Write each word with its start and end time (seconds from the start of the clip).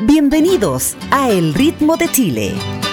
Bienvenidos 0.00 0.94
a 1.10 1.30
El 1.30 1.54
Ritmo 1.54 1.96
de 1.96 2.10
Chile. 2.12 2.85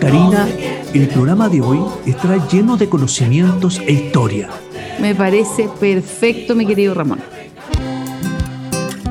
Karina, 0.00 0.48
el 0.94 1.08
programa 1.08 1.48
de 1.48 1.60
hoy 1.60 1.78
está 2.06 2.44
lleno 2.48 2.76
de 2.76 2.88
conocimientos 2.88 3.78
e 3.86 3.92
historia. 3.92 4.48
Me 5.00 5.14
parece 5.14 5.68
perfecto, 5.78 6.56
mi 6.56 6.66
querido 6.66 6.94
Ramón. 6.94 7.20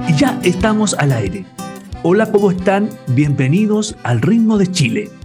Y 0.09 0.13
ya 0.15 0.37
estamos 0.43 0.95
al 0.95 1.13
aire. 1.13 1.45
Hola, 2.03 2.29
¿cómo 2.31 2.51
están? 2.51 2.89
Bienvenidos 3.07 3.95
al 4.03 4.21
Ritmo 4.21 4.57
de 4.57 4.69
Chile. 4.69 5.20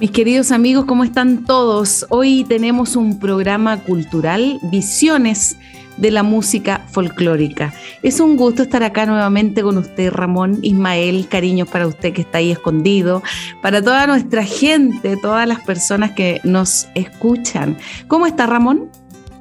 Mis 0.00 0.12
queridos 0.12 0.52
amigos, 0.52 0.84
¿cómo 0.84 1.02
están 1.02 1.44
todos? 1.44 2.06
Hoy 2.08 2.44
tenemos 2.44 2.94
un 2.94 3.18
programa 3.18 3.78
cultural, 3.78 4.60
Visiones 4.70 5.56
de 5.96 6.12
la 6.12 6.22
música 6.22 6.86
folclórica. 6.92 7.74
Es 8.04 8.20
un 8.20 8.36
gusto 8.36 8.62
estar 8.62 8.84
acá 8.84 9.06
nuevamente 9.06 9.60
con 9.60 9.76
usted, 9.76 10.12
Ramón 10.12 10.60
Ismael. 10.62 11.26
Cariños 11.28 11.66
para 11.66 11.88
usted 11.88 12.12
que 12.12 12.20
está 12.20 12.38
ahí 12.38 12.52
escondido, 12.52 13.24
para 13.60 13.82
toda 13.82 14.06
nuestra 14.06 14.44
gente, 14.44 15.16
todas 15.16 15.48
las 15.48 15.62
personas 15.62 16.12
que 16.12 16.40
nos 16.44 16.86
escuchan. 16.94 17.76
¿Cómo 18.06 18.28
está, 18.28 18.46
Ramón? 18.46 18.90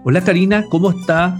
Hola, 0.05 0.21
Karina, 0.21 0.63
¿cómo 0.63 0.89
está? 0.89 1.37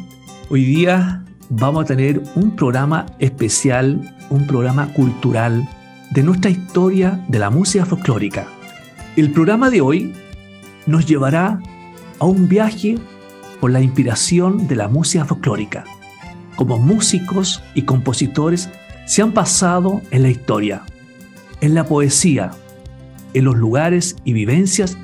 Hoy 0.50 0.64
día 0.64 1.24
vamos 1.50 1.86
a 1.86 1.88
tener 1.88 2.22
un 2.36 2.56
programa 2.56 3.08
especial, 3.18 4.16
un 4.30 4.46
programa 4.46 4.94
cultural 4.94 5.68
de 6.12 6.22
nuestra 6.22 6.52
historia 6.52 7.20
de 7.28 7.40
la 7.40 7.50
música 7.50 7.84
folclórica. 7.84 8.48
El 9.18 9.32
programa 9.32 9.72
de 9.72 9.82
hoy 9.82 10.14
nos 10.86 11.08
llevará 11.08 11.60
a 12.20 12.26
un 12.26 12.48
viaje 12.48 13.00
por 13.60 13.72
la 13.72 13.82
inspiración 13.82 14.68
de 14.68 14.76
la 14.76 14.90
música 14.90 15.26
folclórica. 15.26 15.86
Como 16.56 16.78
músicos 16.78 17.64
y 17.74 17.82
compositores 17.82 18.70
se 19.08 19.24
han 19.24 19.32
pasado 19.32 20.04
en 20.12 20.22
la 20.22 20.30
historia, 20.30 20.84
en 21.62 21.74
la 21.74 21.88
poesía, 21.88 22.52
en 23.34 23.46
los 23.46 23.56
lugares 23.56 24.18
y 24.24 24.34
vivencias 24.34 24.96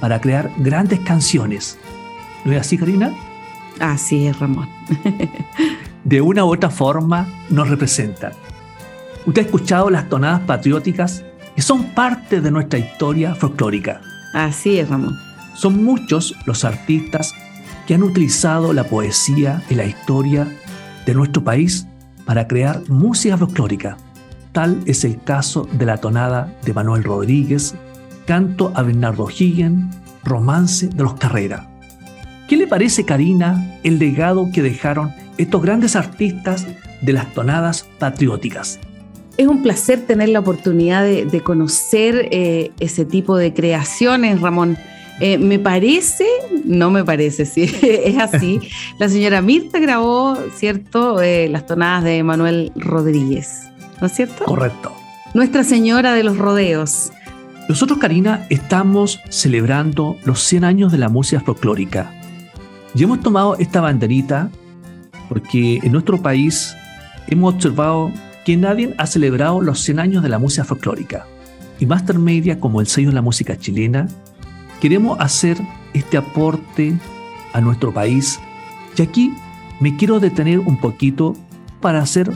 para 0.00 0.22
crear 0.22 0.50
grandes 0.56 1.00
canciones. 1.00 1.78
¿No 2.46 2.52
es 2.52 2.60
así, 2.62 2.78
Karina? 2.78 3.14
Así 3.78 4.26
es, 4.26 4.38
Ramón. 4.38 4.70
de 6.04 6.22
una 6.22 6.46
u 6.46 6.54
otra 6.54 6.70
forma 6.70 7.28
nos 7.50 7.68
representan. 7.68 8.32
Usted 9.26 9.42
ha 9.42 9.44
escuchado 9.44 9.90
las 9.90 10.08
tonadas 10.08 10.40
patrióticas 10.40 11.26
que 11.60 11.66
son 11.66 11.92
parte 11.92 12.40
de 12.40 12.50
nuestra 12.50 12.78
historia 12.78 13.34
folclórica. 13.34 14.00
Así 14.32 14.78
es, 14.78 14.88
Ramón. 14.88 15.18
Son 15.54 15.84
muchos 15.84 16.34
los 16.46 16.64
artistas 16.64 17.34
que 17.86 17.92
han 17.92 18.02
utilizado 18.02 18.72
la 18.72 18.84
poesía 18.84 19.62
y 19.68 19.74
la 19.74 19.84
historia 19.84 20.48
de 21.04 21.12
nuestro 21.12 21.44
país 21.44 21.86
para 22.24 22.48
crear 22.48 22.80
música 22.88 23.36
folclórica. 23.36 23.98
Tal 24.52 24.80
es 24.86 25.04
el 25.04 25.22
caso 25.22 25.68
de 25.70 25.84
la 25.84 25.98
tonada 25.98 26.50
de 26.64 26.72
Manuel 26.72 27.04
Rodríguez, 27.04 27.74
canto 28.26 28.72
a 28.74 28.80
Bernardo 28.80 29.28
Higgin, 29.28 29.90
romance 30.24 30.88
de 30.88 31.02
los 31.02 31.12
Carrera. 31.16 31.68
¿Qué 32.48 32.56
le 32.56 32.68
parece, 32.68 33.04
Karina, 33.04 33.78
el 33.82 33.98
legado 33.98 34.48
que 34.50 34.62
dejaron 34.62 35.12
estos 35.36 35.60
grandes 35.60 35.94
artistas 35.94 36.66
de 37.02 37.12
las 37.12 37.34
tonadas 37.34 37.86
patrióticas? 37.98 38.80
Es 39.40 39.46
un 39.46 39.62
placer 39.62 40.04
tener 40.06 40.28
la 40.28 40.40
oportunidad 40.40 41.02
de, 41.02 41.40
conocer 41.40 42.28
eh, 42.30 42.72
ese 42.78 43.06
tipo 43.06 43.38
de 43.38 43.54
creaciones, 43.54 44.38
Ramón. 44.42 44.76
Eh, 45.18 45.38
me 45.38 45.58
parece, 45.58 46.26
no 46.66 46.90
me 46.90 47.04
parece, 47.04 47.46
sí, 47.46 47.62
es 47.82 48.18
así. 48.18 48.60
La 48.98 49.08
señora 49.08 49.40
Mirta 49.40 49.78
grabó, 49.78 50.36
¿cierto?, 50.54 51.22
eh, 51.22 51.48
las 51.48 51.64
tonadas 51.64 52.04
de 52.04 52.22
Manuel 52.22 52.70
Rodríguez, 52.76 53.62
¿no 54.02 54.08
es 54.08 54.12
cierto? 54.12 54.44
Correcto. 54.44 54.92
Nuestra 55.32 55.64
Señora 55.64 56.12
de 56.12 56.22
los 56.22 56.36
Rodeos. 56.36 57.10
Nosotros, 57.66 57.98
Karina, 57.98 58.46
estamos 58.50 59.20
celebrando 59.30 60.18
los 60.26 60.42
100 60.42 60.64
años 60.64 60.92
de 60.92 60.98
la 60.98 61.08
música 61.08 61.40
folclórica. 61.40 62.12
Y 62.94 63.04
hemos 63.04 63.22
tomado 63.22 63.56
esta 63.56 63.80
banderita 63.80 64.50
porque 65.30 65.78
en 65.82 65.92
nuestro 65.92 66.20
país 66.20 66.76
hemos 67.28 67.54
observado 67.54 68.12
que 68.50 68.56
nadie 68.56 68.92
ha 68.98 69.06
celebrado 69.06 69.60
los 69.60 69.78
100 69.78 70.00
años 70.00 70.22
de 70.24 70.28
la 70.28 70.40
música 70.40 70.64
folclórica. 70.64 71.24
Y 71.78 71.86
Master 71.86 72.18
Media, 72.18 72.58
como 72.58 72.80
el 72.80 72.88
sello 72.88 73.10
de 73.10 73.14
la 73.14 73.22
música 73.22 73.56
chilena, 73.56 74.08
queremos 74.80 75.20
hacer 75.20 75.56
este 75.94 76.16
aporte 76.16 76.98
a 77.52 77.60
nuestro 77.60 77.94
país. 77.94 78.40
Y 78.98 79.02
aquí 79.02 79.32
me 79.78 79.96
quiero 79.96 80.18
detener 80.18 80.58
un 80.58 80.80
poquito 80.80 81.36
para 81.80 82.02
hacer 82.02 82.28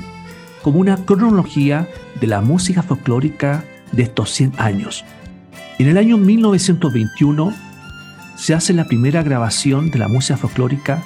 como 0.63 0.79
una 0.79 0.99
cronología 0.99 1.89
de 2.21 2.29
la 2.29 2.41
música 2.43 2.85
folclórica 2.85 3.65
de 3.91 4.05
estos 4.05 4.31
100 4.31 4.53
años. 4.59 5.05
En 5.81 5.89
el 5.89 5.99
año 5.99 6.17
1921 6.17 7.53
se 8.37 8.55
hace 8.55 8.73
la 8.73 8.85
primera 8.85 9.25
grabación 9.25 9.91
de 9.91 9.99
la 9.99 10.07
música 10.07 10.37
folclórica 10.37 11.03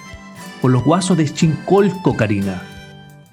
por 0.60 0.70
los 0.70 0.84
guasos 0.84 1.16
de 1.16 1.32
Chincolco, 1.32 2.14
Karina, 2.14 2.60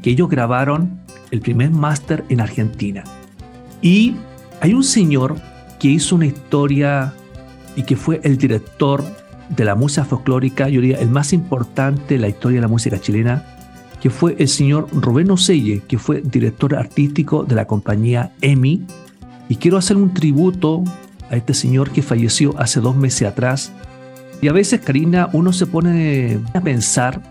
que 0.02 0.12
ellos 0.12 0.30
grabaron 0.30 1.04
el 1.36 1.42
primer 1.42 1.70
máster 1.72 2.24
en 2.30 2.42
Argentina. 2.42 3.04
Y 3.82 4.16
hay 4.62 4.74
un 4.74 4.84
señor 4.84 5.36
que 5.80 5.90
hizo 5.90 6.16
una 6.16 6.26
historia 6.26 7.14
y 7.76 7.84
que 7.84 7.96
fue 7.96 8.22
el 8.24 8.38
director 8.38 9.04
de 9.50 9.66
la 9.66 9.76
música 9.76 10.06
folclórica, 10.06 10.70
yo 10.70 10.82
diría 10.82 11.00
el 11.00 11.10
más 11.10 11.34
importante 11.34 12.16
de 12.16 12.20
la 12.20 12.30
historia 12.30 12.58
de 12.58 12.62
la 12.62 12.68
música 12.68 13.00
chilena, 13.00 13.44
que 14.02 14.10
fue 14.10 14.36
el 14.40 14.48
señor 14.48 14.88
Rubén 14.92 15.30
Oselle, 15.32 15.82
que 15.88 15.98
fue 15.98 16.22
director 16.22 16.76
artístico 16.76 17.44
de 17.44 17.56
la 17.56 17.66
compañía 17.66 18.32
EMI. 18.42 18.86
Y 19.50 19.56
quiero 19.58 19.78
hacer 19.78 19.98
un 19.98 20.14
tributo 20.14 20.84
a 21.30 21.36
este 21.36 21.54
señor 21.54 21.92
que 21.92 22.02
falleció 22.02 22.58
hace 22.60 22.80
dos 22.80 22.96
meses 22.96 23.28
atrás. 23.28 23.72
Y 24.42 24.48
a 24.48 24.54
veces, 24.54 24.82
Karina, 24.82 25.30
uno 25.34 25.54
se 25.54 25.66
pone 25.66 26.40
a 26.54 26.62
pensar 26.62 27.22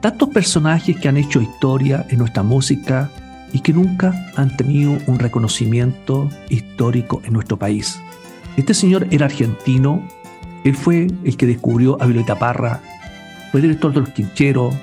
tantos 0.00 0.28
personajes 0.28 0.96
que 0.96 1.08
han 1.08 1.16
hecho 1.16 1.40
historia 1.40 2.06
en 2.10 2.18
nuestra 2.18 2.42
música 2.42 3.10
y 3.54 3.60
que 3.60 3.72
nunca 3.72 4.12
han 4.36 4.54
tenido 4.56 4.98
un 5.06 5.18
reconocimiento 5.18 6.28
histórico 6.50 7.22
en 7.24 7.32
nuestro 7.32 7.56
país. 7.56 8.00
Este 8.56 8.74
señor 8.74 9.06
era 9.12 9.26
argentino, 9.26 10.02
él 10.64 10.74
fue 10.74 11.06
el 11.22 11.36
que 11.36 11.46
descubrió 11.46 11.96
a 12.02 12.06
Violeta 12.06 12.36
Parra, 12.38 12.82
fue 13.52 13.62
director 13.62 13.94
de 13.94 14.00
Los 14.00 14.08
Quincheros, 14.10 14.74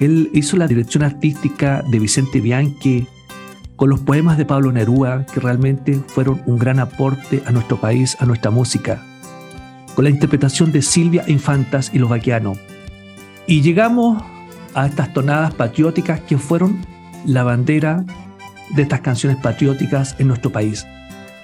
él 0.00 0.30
hizo 0.34 0.56
la 0.56 0.66
dirección 0.66 1.04
artística 1.04 1.82
de 1.88 1.98
Vicente 2.00 2.40
Bianchi, 2.40 3.06
con 3.76 3.88
los 3.88 4.00
poemas 4.00 4.36
de 4.36 4.44
Pablo 4.44 4.72
Neruda, 4.72 5.24
que 5.24 5.38
realmente 5.38 6.00
fueron 6.08 6.42
un 6.46 6.58
gran 6.58 6.80
aporte 6.80 7.44
a 7.46 7.52
nuestro 7.52 7.80
país, 7.80 8.16
a 8.18 8.26
nuestra 8.26 8.50
música, 8.50 9.00
con 9.94 10.02
la 10.02 10.10
interpretación 10.10 10.72
de 10.72 10.82
Silvia 10.82 11.22
Infantas 11.28 11.92
y 11.94 12.00
los 12.00 12.10
vaquianos. 12.10 12.58
Y 13.46 13.62
llegamos 13.62 14.20
a 14.74 14.86
estas 14.86 15.12
tonadas 15.12 15.54
patrióticas 15.54 16.20
que 16.20 16.36
fueron 16.36 16.78
la 17.28 17.44
bandera 17.44 18.04
de 18.74 18.82
estas 18.82 19.00
canciones 19.00 19.38
patrióticas 19.38 20.16
en 20.18 20.28
nuestro 20.28 20.50
país. 20.50 20.86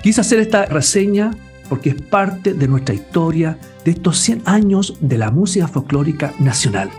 Quise 0.02 0.20
hacer 0.20 0.40
esta 0.40 0.66
reseña 0.66 1.30
porque 1.68 1.90
es 1.90 2.00
parte 2.00 2.54
de 2.54 2.68
nuestra 2.68 2.94
historia 2.94 3.58
de 3.84 3.92
estos 3.92 4.18
100 4.18 4.42
años 4.44 4.96
de 5.00 5.18
la 5.18 5.30
música 5.30 5.68
folclórica 5.68 6.32
nacional. 6.38 6.90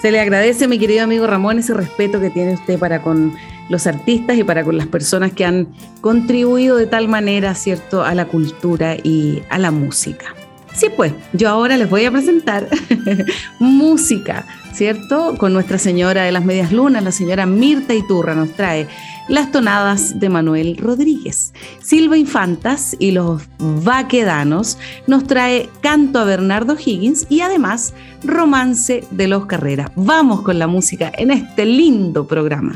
Se 0.00 0.10
le 0.10 0.20
agradece, 0.20 0.66
mi 0.68 0.78
querido 0.78 1.04
amigo 1.04 1.26
Ramón, 1.26 1.58
ese 1.58 1.74
respeto 1.74 2.20
que 2.20 2.30
tiene 2.30 2.54
usted 2.54 2.78
para 2.78 3.02
con 3.02 3.32
los 3.68 3.86
artistas 3.86 4.36
y 4.36 4.44
para 4.44 4.64
con 4.64 4.76
las 4.76 4.86
personas 4.86 5.32
que 5.32 5.44
han 5.44 5.68
contribuido 6.00 6.76
de 6.76 6.86
tal 6.86 7.08
manera, 7.08 7.54
¿cierto?, 7.54 8.02
a 8.02 8.14
la 8.14 8.26
cultura 8.26 8.96
y 8.96 9.42
a 9.48 9.58
la 9.58 9.70
música. 9.70 10.34
Sí, 10.74 10.86
pues, 10.96 11.12
yo 11.32 11.48
ahora 11.48 11.76
les 11.76 11.88
voy 11.88 12.04
a 12.04 12.10
presentar 12.10 12.68
música, 13.58 14.46
¿cierto? 14.72 15.36
Con 15.36 15.52
Nuestra 15.52 15.78
Señora 15.78 16.22
de 16.24 16.32
las 16.32 16.44
Medias 16.44 16.72
Lunas, 16.72 17.04
la 17.04 17.12
señora 17.12 17.44
Mirta 17.46 17.94
Iturra 17.94 18.34
nos 18.34 18.52
trae 18.52 18.88
las 19.28 19.52
tonadas 19.52 20.18
de 20.18 20.28
Manuel 20.28 20.76
Rodríguez. 20.78 21.52
Silva 21.82 22.16
Infantas 22.16 22.96
y 22.98 23.12
los 23.12 23.42
Vaquedanos 23.58 24.78
nos 25.06 25.26
trae 25.26 25.68
Canto 25.82 26.18
a 26.18 26.24
Bernardo 26.24 26.76
Higgins 26.78 27.26
y 27.28 27.40
además 27.40 27.94
Romance 28.24 29.04
de 29.10 29.28
los 29.28 29.46
Carreras. 29.46 29.90
Vamos 29.94 30.42
con 30.42 30.58
la 30.58 30.66
música 30.66 31.12
en 31.16 31.30
este 31.30 31.66
lindo 31.66 32.26
programa. 32.26 32.72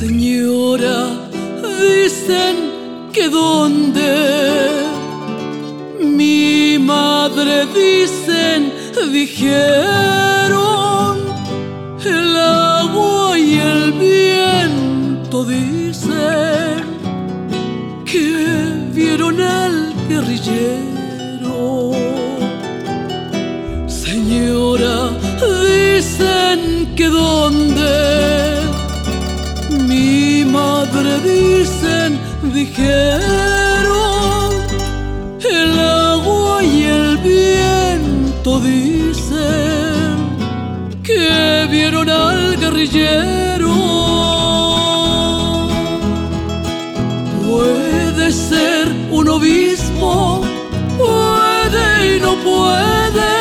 Señora, 0.00 0.98
dicen 1.78 2.56
que 3.12 3.28
dónde. 3.28 4.10
Mi 6.00 6.78
madre 6.78 7.66
dicen, 7.66 8.72
dijeron, 9.12 9.58
el 12.02 12.34
agua 12.34 13.38
y 13.38 13.58
el 13.58 13.92
viento 13.92 15.44
dicen 15.44 16.82
que 18.06 18.26
vieron 18.94 19.38
al 19.38 19.92
guerrillero. 20.08 21.92
Señora, 23.86 25.10
dicen 25.68 26.94
que 26.96 27.06
dónde. 27.08 27.69
dicen, 31.22 32.18
dijeron, 32.52 33.30
el 35.40 35.78
agua 35.78 36.62
y 36.62 36.84
el 36.84 37.18
viento 37.18 38.60
dicen 38.60 39.40
que 41.02 41.66
vieron 41.70 42.08
al 42.08 42.56
guerrillero. 42.56 43.74
Puede 47.46 48.32
ser 48.32 48.88
un 49.10 49.28
obispo, 49.28 50.42
puede 50.98 52.16
y 52.16 52.20
no 52.20 52.34
puede, 52.36 53.32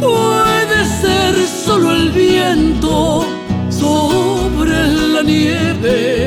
puede 0.00 0.84
ser 1.00 1.34
solo 1.64 1.92
el 1.92 2.10
viento 2.10 3.24
sobre 3.70 4.86
la 5.14 5.22
nieve 5.22 6.21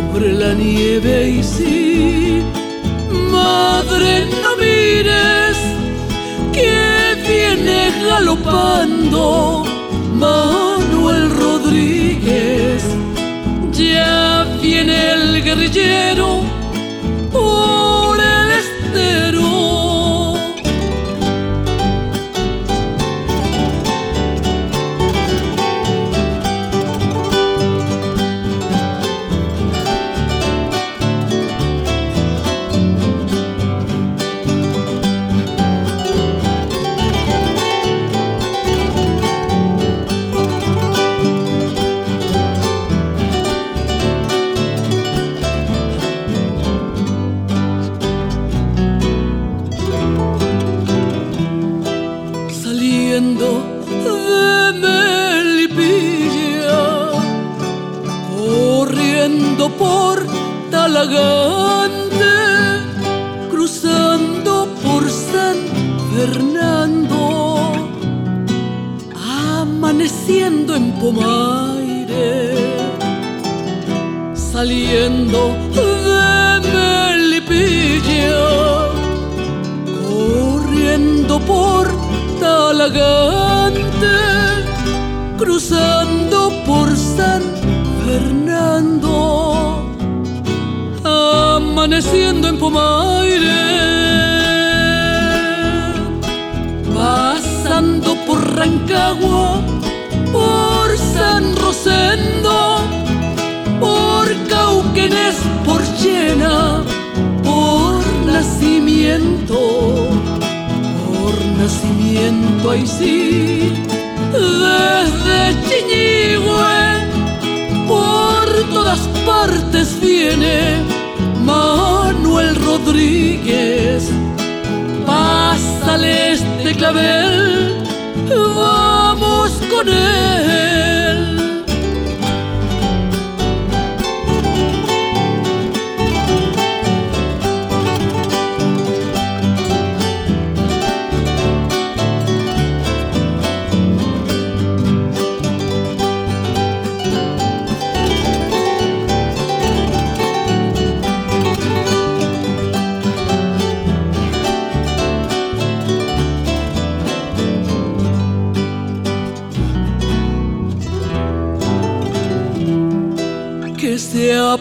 sobre 0.00 0.32
la 0.32 0.54
nieve 0.54 1.30
y 1.38 1.42
sí, 1.42 2.42
madre, 3.30 4.26
no 4.42 4.56
mires 4.56 5.56
que 6.52 7.16
viene 7.28 7.92
galopando 8.08 9.64
Manuel 10.14 11.30
Rodríguez. 11.30 12.82
Ya 13.72 14.46
viene 14.62 15.12
el 15.12 15.42
guerrillero 15.44 16.29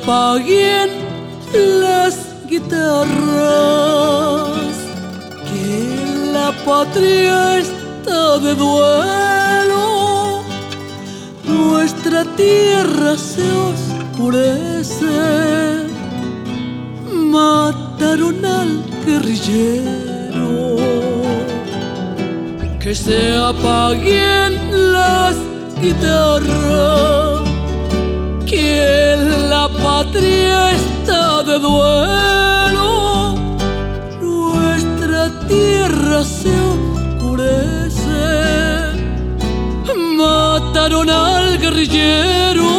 apaguen 0.09 0.89
las 1.53 2.15
guitarras, 2.47 3.19
que 5.47 5.71
la 6.33 6.51
patria 6.65 7.59
está 7.59 8.39
de 8.39 8.55
duelo, 8.55 10.41
nuestra 11.45 12.25
tierra 12.35 13.15
se 13.17 13.47
oscurece, 13.71 15.05
mataron 17.13 18.43
al 18.43 18.83
guerrillero, 19.05 20.77
que 22.79 22.95
se 22.95 23.35
apaguen 23.35 24.91
las 24.91 25.35
guitarras 25.79 27.18
patria 29.83 30.71
está 30.71 31.43
de 31.43 31.59
duelo, 31.59 33.35
nuestra 34.21 35.21
tierra 35.47 36.23
se 36.23 36.51
oscurece. 36.75 38.19
Mataron 40.17 41.09
al 41.09 41.57
guerrillero, 41.59 42.69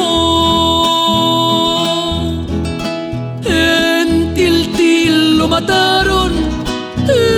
en 3.44 4.34
Tiltil 4.34 5.38
lo 5.38 5.48
mataron 5.48 6.32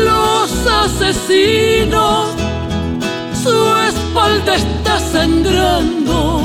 los 0.04 0.50
asesinos, 0.66 2.28
su 3.42 3.56
espalda 3.88 4.56
está 4.56 4.98
sangrando 4.98 6.42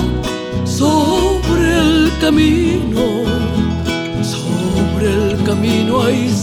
sobre 0.65 1.79
el 1.79 2.11
camino. 2.21 2.86
pois 5.97 6.36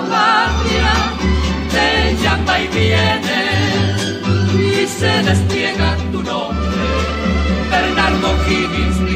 la 0.00 0.08
patria, 0.08 0.92
te 1.70 2.16
llama 2.22 2.60
y 2.60 2.68
viene 2.68 3.40
y 4.82 4.86
se 4.86 5.22
despliega 5.22 5.96
tu 6.12 6.22
nombre, 6.22 6.86
Bernardo 7.70 8.34
Higgins. 8.48 9.09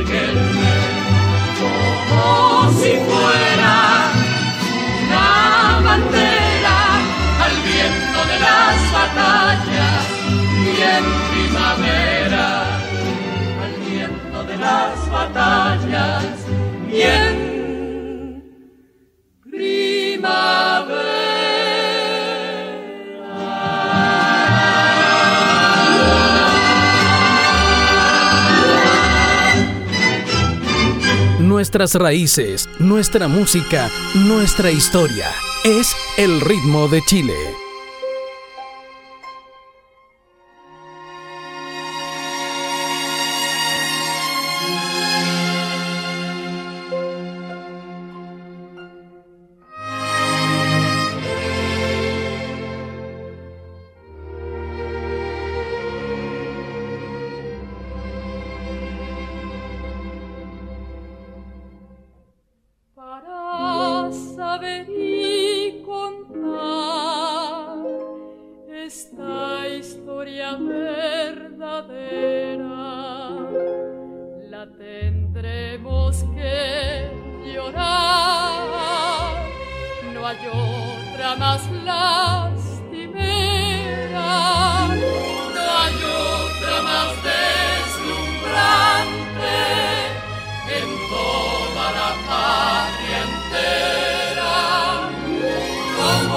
Nuestras 31.74 32.00
raíces, 32.00 32.68
nuestra 32.78 33.26
música, 33.26 33.90
nuestra 34.14 34.70
historia. 34.70 35.26
Es 35.64 35.96
el 36.16 36.40
ritmo 36.40 36.86
de 36.86 37.02
Chile. 37.02 37.53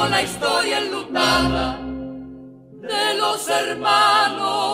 la 0.09 0.21
historia 0.21 0.79
enlutada 0.79 1.79
de 2.81 3.17
los 3.17 3.49
hermanos. 3.49 4.66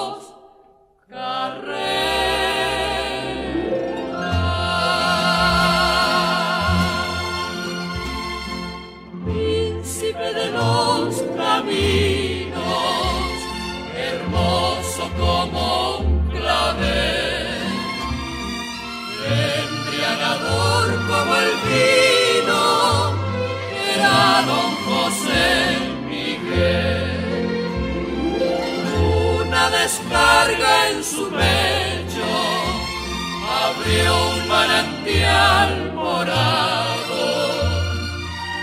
manantial 34.53 35.93
morado. 35.95 37.23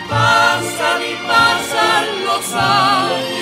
Pasan 0.08 1.00
y 1.10 1.14
pasan 1.28 2.04
los 2.26 2.46
años. 2.54 3.39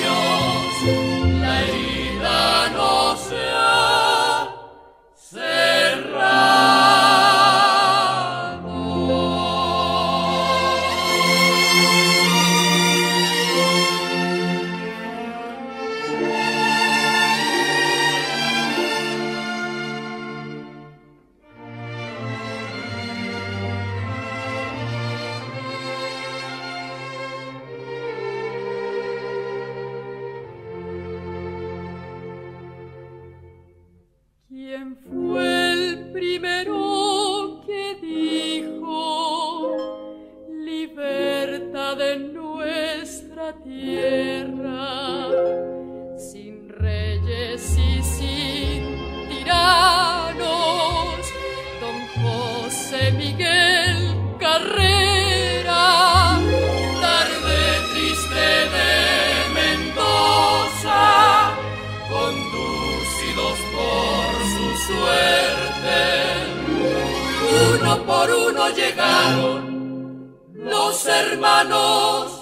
por 68.09 68.31
uno 68.31 68.69
llegaron 68.69 70.35
los 70.55 71.05
hermanos 71.05 72.38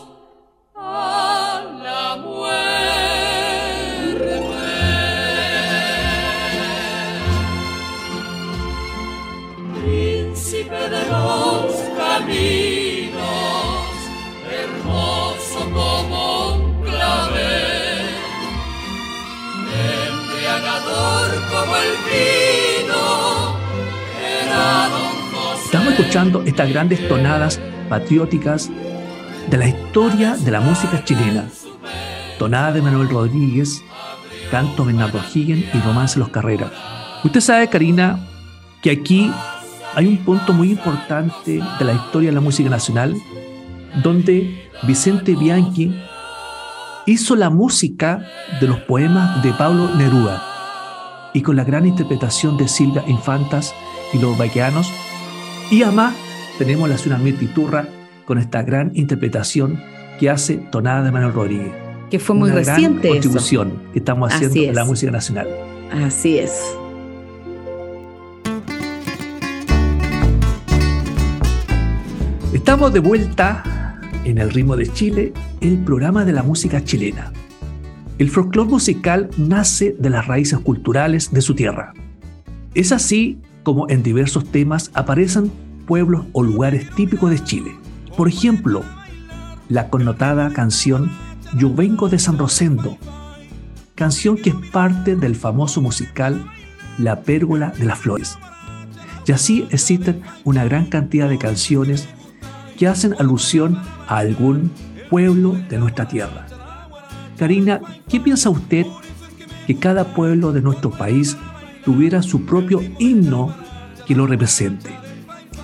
estas 26.45 26.69
grandes 26.69 27.05
tonadas 27.09 27.59
patrióticas 27.89 28.71
de 29.49 29.57
la 29.57 29.67
historia 29.67 30.37
de 30.37 30.51
la 30.51 30.61
música 30.61 31.03
chilena. 31.03 31.43
Tonada 32.39 32.71
de 32.71 32.81
Manuel 32.81 33.09
Rodríguez, 33.09 33.83
canto 34.49 34.85
Bernardo 34.85 35.19
Higgins 35.33 35.65
y 35.75 35.79
romance 35.79 36.17
Los 36.17 36.29
Carreras. 36.29 36.71
Usted 37.25 37.41
sabe, 37.41 37.67
Karina, 37.67 38.25
que 38.81 38.91
aquí 38.91 39.29
hay 39.95 40.07
un 40.07 40.17
punto 40.19 40.53
muy 40.53 40.71
importante 40.71 41.61
de 41.77 41.85
la 41.85 41.93
historia 41.93 42.29
de 42.29 42.35
la 42.35 42.41
música 42.41 42.69
nacional, 42.69 43.13
donde 44.01 44.69
Vicente 44.83 45.35
Bianchi 45.35 45.93
hizo 47.05 47.35
la 47.35 47.49
música 47.49 48.25
de 48.61 48.67
los 48.67 48.79
poemas 48.79 49.43
de 49.43 49.51
Pablo 49.51 49.93
Neruda 49.95 50.41
y 51.33 51.41
con 51.41 51.57
la 51.57 51.65
gran 51.65 51.85
interpretación 51.85 52.57
de 52.57 52.69
Silvia 52.69 53.03
Infantas 53.07 53.75
y 54.13 54.19
los 54.19 54.37
vaqueanos, 54.37 54.89
y 55.69 55.83
además 55.83 56.15
tenemos 56.57 56.89
la 56.89 56.97
ciudad 56.97 57.19
Mirtiturra 57.19 57.87
con 58.25 58.37
esta 58.37 58.63
gran 58.63 58.91
interpretación 58.95 59.81
que 60.19 60.29
hace 60.29 60.57
Tonada 60.57 61.03
de 61.03 61.11
Manuel 61.11 61.33
Rodríguez. 61.33 61.71
Que 62.09 62.19
fue 62.19 62.35
muy 62.35 62.49
reciente. 62.49 63.09
Gran 63.09 63.21
contribución 63.21 63.83
que 63.91 63.99
estamos 63.99 64.33
haciendo 64.33 64.61
en 64.61 64.75
la 64.75 64.85
música 64.85 65.11
nacional. 65.11 65.47
Así 65.91 66.37
es. 66.37 66.53
Estamos 72.53 72.93
de 72.93 72.99
vuelta 72.99 73.99
en 74.23 74.37
el 74.37 74.49
ritmo 74.51 74.75
de 74.75 74.91
Chile, 74.91 75.33
el 75.61 75.77
programa 75.79 76.25
de 76.25 76.31
la 76.31 76.43
música 76.43 76.83
chilena. 76.83 77.31
El 78.17 78.29
folclore 78.29 78.69
musical 78.69 79.29
nace 79.37 79.95
de 79.99 80.09
las 80.09 80.27
raíces 80.27 80.59
culturales 80.59 81.31
de 81.31 81.41
su 81.41 81.55
tierra. 81.55 81.93
Es 82.73 82.91
así 82.91 83.39
como 83.67 83.89
en 83.89 84.01
diversos 84.01 84.45
temas 84.45 84.91
aparecen 84.93 85.51
pueblos 85.85 86.25
o 86.31 86.41
lugares 86.41 86.89
típicos 86.95 87.29
de 87.29 87.43
Chile. 87.43 87.75
Por 88.15 88.29
ejemplo, 88.29 88.81
la 89.67 89.89
connotada 89.89 90.53
canción 90.53 91.11
Yo 91.57 91.75
vengo 91.75 92.07
de 92.07 92.17
San 92.17 92.37
Rosendo, 92.37 92.97
canción 93.93 94.37
que 94.37 94.51
es 94.51 94.55
parte 94.71 95.17
del 95.17 95.35
famoso 95.35 95.81
musical 95.81 96.49
La 96.97 97.23
Pérgola 97.23 97.73
de 97.77 97.83
las 97.83 97.99
Flores. 97.99 98.37
Y 99.25 99.33
así 99.33 99.67
existen 99.69 100.21
una 100.45 100.63
gran 100.63 100.85
cantidad 100.85 101.27
de 101.27 101.37
canciones 101.37 102.07
que 102.77 102.87
hacen 102.87 103.15
alusión 103.19 103.81
a 104.07 104.19
algún 104.19 104.71
pueblo 105.09 105.57
de 105.67 105.77
nuestra 105.77 106.07
tierra. 106.07 106.47
Karina, 107.37 107.81
¿qué 108.07 108.21
piensa 108.21 108.49
usted 108.49 108.85
que 109.67 109.75
cada 109.75 110.13
pueblo 110.13 110.53
de 110.53 110.61
nuestro 110.61 110.89
país 110.89 111.35
tuviera 111.87 112.21
su 112.21 112.43
propio 112.43 112.83
himno 112.99 113.55
que 114.05 114.13
lo 114.13 114.27
represente? 114.27 114.89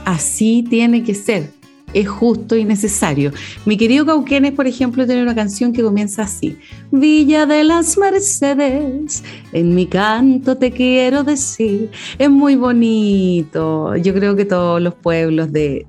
así 0.05 0.65
tiene 0.69 1.03
que 1.03 1.15
ser 1.15 1.49
es 1.93 2.07
justo 2.09 2.55
y 2.55 2.65
necesario. 2.65 3.31
Mi 3.67 3.77
querido 3.77 4.03
Cauquenes, 4.03 4.53
por 4.53 4.65
ejemplo, 4.65 5.05
tiene 5.05 5.21
una 5.21 5.36
canción 5.36 5.73
que 5.73 5.83
comienza 5.83 6.23
así. 6.23 6.57
Villa 6.89 7.45
de 7.45 7.63
las 7.63 7.99
Mercedes, 7.99 9.23
en 9.51 9.75
mi 9.75 9.86
canto 9.86 10.57
te 10.57 10.71
quiero 10.71 11.23
decir. 11.23 11.91
Es 12.17 12.31
muy 12.31 12.55
bonito. 12.55 13.95
Yo 13.97 14.12
creo 14.15 14.36
que 14.36 14.45
todos 14.45 14.81
los 14.81 14.95
pueblos 14.95 15.51
de, 15.51 15.86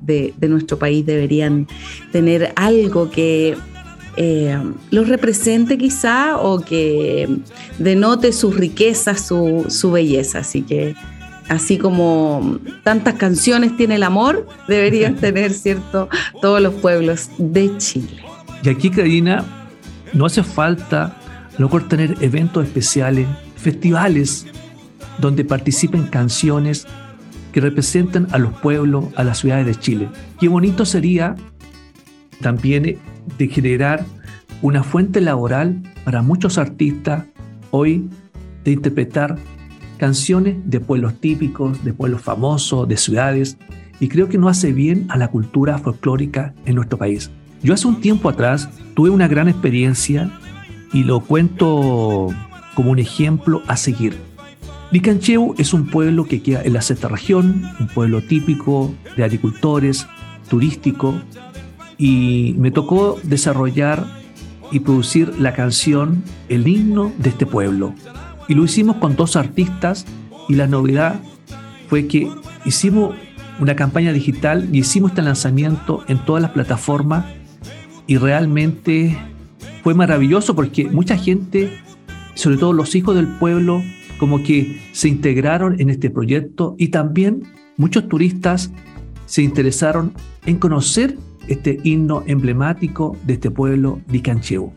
nuestro 0.47 0.79
país 0.79 1.07
deberían 1.07 1.67
tener 2.13 2.53
algo 2.55 3.11
que 3.11 3.57
eh, 4.17 4.59
los 4.91 5.09
represente 5.09 5.79
quizá 5.79 6.37
o 6.39 6.61
que 6.61 7.29
denote 7.79 8.33
su 8.33 8.53
riqueza, 8.53 9.17
su, 9.17 9.67
su 9.69 9.91
belleza. 9.91 10.41
Así 10.41 10.63
que 10.63 10.95
así 11.49 11.79
como 11.79 12.59
tantas 12.83 13.15
canciones 13.15 13.77
tiene 13.77 13.97
el 13.97 14.03
amor, 14.03 14.47
deberían 14.69 15.17
tener, 15.21 15.53
¿cierto?, 15.53 16.09
todos 16.41 16.61
los 16.61 16.75
pueblos 16.75 17.31
de 17.39 17.77
Chile. 17.79 18.23
Y 18.63 18.69
aquí, 18.69 18.91
Karina, 18.91 19.45
no 20.13 20.27
hace 20.27 20.43
falta 20.43 21.17
luego 21.59 21.81
tener 21.83 22.17
eventos 22.21 22.65
especiales, 22.65 23.27
festivales, 23.57 24.47
donde 25.19 25.45
participen 25.45 26.07
canciones 26.07 26.87
que 27.53 27.61
representen 27.61 28.27
a 28.33 28.39
los 28.39 28.53
pueblos, 28.55 29.07
a 29.17 29.23
las 29.23 29.39
ciudades 29.39 29.67
de 29.67 29.77
Chile. 29.77 30.09
Qué 30.41 30.49
bonito 30.49 30.85
sería 30.85 31.37
también 32.41 32.99
de 33.39 33.49
generar 33.49 34.05
una 34.63 34.83
fuente 34.83 35.21
laboral 35.21 35.83
para 36.05 36.23
muchos 36.23 36.59
artistas 36.59 37.25
hoy 37.71 38.09
de 38.65 38.73
interpretar 38.73 39.37
canciones 39.99 40.57
de 40.65 40.81
pueblos 40.81 41.21
típicos, 41.21 41.85
de 41.85 41.93
pueblos 41.93 42.23
famosos, 42.23 42.89
de 42.89 42.97
ciudades, 42.97 43.59
y 44.01 44.09
creo 44.09 44.29
que 44.29 44.39
no 44.39 44.49
hace 44.49 44.73
bien 44.73 45.07
a 45.09 45.17
la 45.17 45.29
cultura 45.29 45.79
folclórica 45.79 46.55
en 46.67 46.75
nuestro 46.75 46.99
país. 46.99 47.31
Yo 47.63 47.75
hace 47.75 47.87
un 47.87 48.01
tiempo 48.01 48.29
atrás 48.29 48.69
tuve 48.95 49.11
una 49.11 49.29
gran 49.29 49.49
experiencia 49.49 50.31
y 50.93 51.05
lo 51.05 51.21
cuento 51.21 52.29
como 52.75 52.91
un 52.91 52.99
ejemplo 52.99 53.63
a 53.67 53.77
seguir. 53.77 54.17
Licancheu 54.91 55.55
es 55.59 55.73
un 55.73 55.87
pueblo 55.87 56.27
que 56.27 56.43
queda 56.43 56.63
en 56.63 56.73
la 56.75 56.83
sexta 56.83 57.09
región, 57.09 57.63
un 57.81 57.89
pueblo 57.89 58.23
típico 58.23 58.95
de 59.17 59.25
agricultores, 59.25 60.07
turístico, 60.49 61.15
y 61.99 62.55
me 62.59 62.71
tocó 62.71 63.19
desarrollar 63.23 64.07
y 64.71 64.81
producir 64.81 65.39
la 65.39 65.53
canción 65.53 66.23
El 66.49 66.67
himno 66.67 67.13
de 67.19 67.31
este 67.31 67.47
pueblo, 67.47 67.95
y 68.49 68.55
lo 68.55 68.65
hicimos 68.65 68.97
con 68.97 69.17
dos 69.17 69.37
artistas 69.37 70.05
y 70.49 70.55
la 70.55 70.67
novedad 70.67 71.21
fue 71.89 72.07
que 72.07 72.31
hicimos 72.65 73.15
una 73.61 73.77
campaña 73.77 74.13
digital 74.13 74.69
y 74.73 74.81
hicimos 74.81 75.13
este 75.13 75.23
lanzamiento 75.23 76.03
en 76.09 76.19
todas 76.19 76.43
las 76.43 76.51
plataformas 76.51 77.25
y 78.07 78.17
realmente 78.17 79.17
fue 79.83 79.95
maravilloso 79.95 80.55
porque 80.55 80.89
mucha 80.89 81.17
gente, 81.17 81.73
sobre 82.35 82.57
todo 82.57 82.73
los 82.73 82.95
hijos 82.95 83.15
del 83.15 83.29
pueblo, 83.29 83.83
como 84.19 84.43
que 84.43 84.81
se 84.93 85.09
integraron 85.09 85.81
en 85.81 85.91
este 85.91 86.11
proyecto 86.11 86.75
y 86.79 86.89
también 86.89 87.45
muchos 87.77 88.09
turistas 88.09 88.71
se 89.27 89.43
interesaron 89.43 90.13
en 90.47 90.59
conocer 90.59 91.17
este 91.49 91.81
himno 91.83 92.23
emblemático 92.27 93.17
de 93.27 93.35
este 93.35 93.51
pueblo, 93.51 94.01
Dicancheu. 94.09 94.73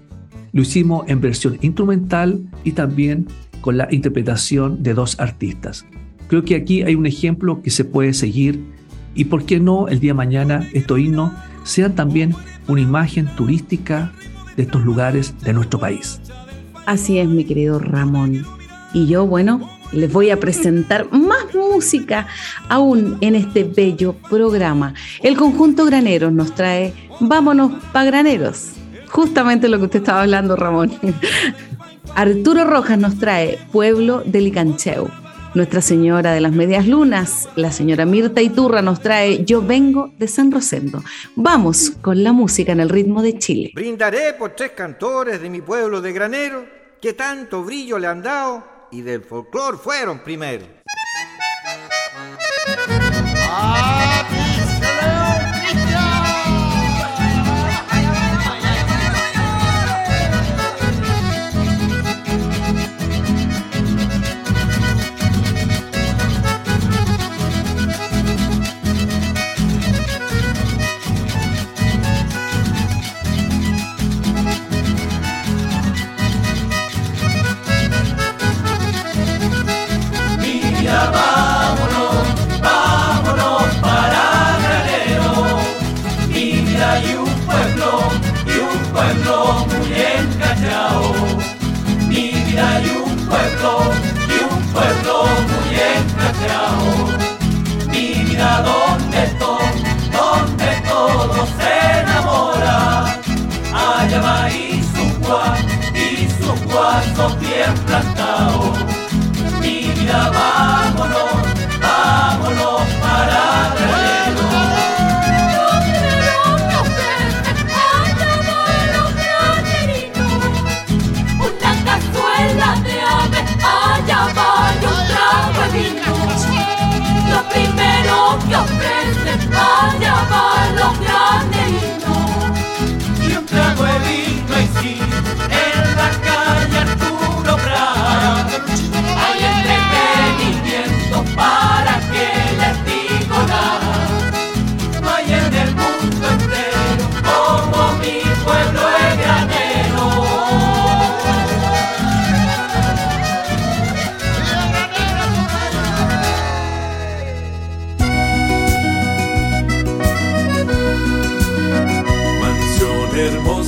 Lo 0.51 0.61
hicimos 0.61 1.07
en 1.07 1.21
versión 1.21 1.57
instrumental 1.61 2.41
y 2.63 2.71
también 2.71 3.27
con 3.61 3.77
la 3.77 3.87
interpretación 3.91 4.81
de 4.83 4.93
dos 4.93 5.19
artistas. 5.19 5.85
Creo 6.27 6.43
que 6.43 6.55
aquí 6.55 6.81
hay 6.81 6.95
un 6.95 7.05
ejemplo 7.05 7.61
que 7.61 7.69
se 7.69 7.85
puede 7.85 8.13
seguir 8.13 8.63
y 9.15 9.25
por 9.25 9.45
qué 9.45 9.59
no 9.59 9.87
el 9.87 9.99
día 9.99 10.11
de 10.11 10.15
mañana 10.15 10.67
estos 10.73 10.99
himnos 10.99 11.31
sean 11.63 11.95
también 11.95 12.33
una 12.67 12.81
imagen 12.81 13.27
turística 13.35 14.13
de 14.55 14.63
estos 14.63 14.83
lugares 14.83 15.35
de 15.43 15.53
nuestro 15.53 15.79
país. 15.79 16.19
Así 16.85 17.17
es, 17.17 17.27
mi 17.27 17.43
querido 17.43 17.79
Ramón. 17.79 18.45
Y 18.93 19.07
yo, 19.07 19.27
bueno, 19.27 19.69
les 19.91 20.11
voy 20.11 20.29
a 20.29 20.39
presentar 20.39 21.11
más 21.11 21.53
música 21.53 22.27
aún 22.69 23.17
en 23.21 23.35
este 23.35 23.63
bello 23.63 24.13
programa. 24.29 24.93
El 25.21 25.37
conjunto 25.37 25.85
Graneros 25.85 26.31
nos 26.31 26.53
trae 26.55 26.93
Vámonos 27.19 27.71
pa' 27.91 28.03
Graneros. 28.03 28.71
Justamente 29.09 29.67
lo 29.67 29.79
que 29.79 29.85
usted 29.85 29.99
estaba 29.99 30.21
hablando, 30.21 30.55
Ramón. 30.55 30.91
Arturo 32.15 32.65
Rojas 32.65 32.97
nos 32.97 33.17
trae 33.17 33.59
Pueblo 33.71 34.21
de 34.25 34.41
Licancheu. 34.41 35.07
Nuestra 35.53 35.81
Señora 35.81 36.33
de 36.33 36.41
las 36.41 36.51
Medias 36.51 36.87
Lunas, 36.87 37.49
la 37.55 37.71
señora 37.71 38.05
Mirta 38.05 38.41
Iturra 38.41 38.83
nos 38.83 39.01
trae 39.01 39.43
Yo 39.43 39.61
vengo 39.61 40.11
de 40.19 40.27
San 40.27 40.51
Rosendo. 40.51 41.01
Vamos 41.35 41.93
con 42.01 42.23
la 42.23 42.31
música 42.31 42.73
en 42.73 42.79
el 42.79 42.89
ritmo 42.89 43.23
de 43.23 43.39
Chile. 43.39 43.71
Brindaré 43.73 44.33
por 44.33 44.51
tres 44.51 44.71
cantores 44.71 45.41
de 45.41 45.49
mi 45.49 45.61
pueblo 45.61 46.01
de 46.01 46.13
granero 46.13 46.65
que 47.01 47.13
tanto 47.13 47.63
brillo 47.63 47.97
le 47.97 48.07
han 48.07 48.21
dado 48.21 48.76
y 48.91 49.01
del 49.01 49.23
folclor 49.23 49.77
fueron 49.77 50.19
primero. 50.19 50.76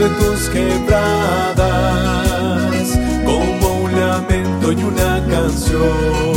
de 0.00 0.08
tus 0.08 0.48
quebradas, 0.48 1.58
como 3.22 3.82
un 3.84 3.92
lamento 4.00 4.72
y 4.72 4.82
una 4.82 5.22
canción. 5.28 6.29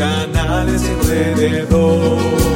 Canales 0.00 0.82
alrededor. 0.88 2.49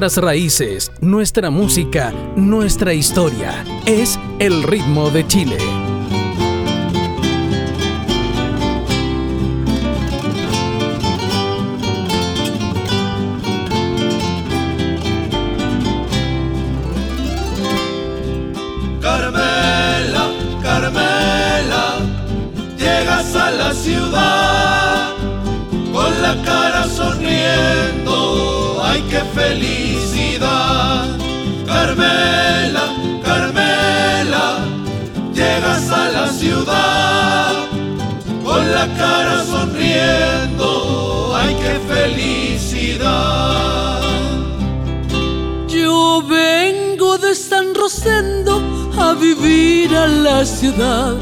Nuestras 0.00 0.24
raíces, 0.24 0.92
nuestra 1.02 1.50
música, 1.50 2.10
nuestra 2.34 2.94
historia. 2.94 3.62
Es 3.84 4.18
el 4.38 4.62
ritmo 4.62 5.10
de 5.10 5.26
Chile. 5.26 5.79
Felicidad. 29.50 31.06
Carmela, 31.66 32.84
Carmela, 33.24 34.46
llegas 35.34 35.90
a 35.90 36.04
la 36.16 36.26
ciudad 36.28 37.52
con 38.44 38.60
la 38.76 38.86
cara 39.00 39.44
sonriendo, 39.44 40.68
ay 41.34 41.56
qué 41.62 41.74
felicidad. 41.94 43.20
Yo 45.68 46.22
vengo 46.28 47.18
de 47.18 47.34
San 47.34 47.74
Rosendo 47.74 48.62
a 48.98 49.14
vivir 49.14 49.96
a 49.96 50.06
la 50.06 50.44
ciudad. 50.44 51.16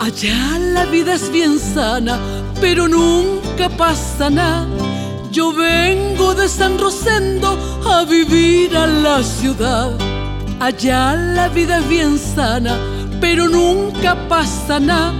Allá 0.00 0.58
la 0.58 0.84
vida 0.84 1.14
es 1.14 1.30
bien 1.30 1.58
sana, 1.58 2.18
pero 2.60 2.88
nunca 2.88 3.68
pasa 3.70 4.28
nada. 4.28 4.83
Yo 5.34 5.52
vengo 5.52 6.32
de 6.32 6.48
San 6.48 6.78
Rosendo 6.78 7.58
a 7.90 8.04
vivir 8.04 8.76
a 8.76 8.86
la 8.86 9.20
ciudad. 9.20 9.90
Allá 10.60 11.16
la 11.16 11.48
vida 11.48 11.78
es 11.78 11.88
bien 11.88 12.20
sana, 12.20 12.78
pero 13.20 13.48
nunca 13.48 14.14
pasa 14.28 14.78
nada. 14.78 15.12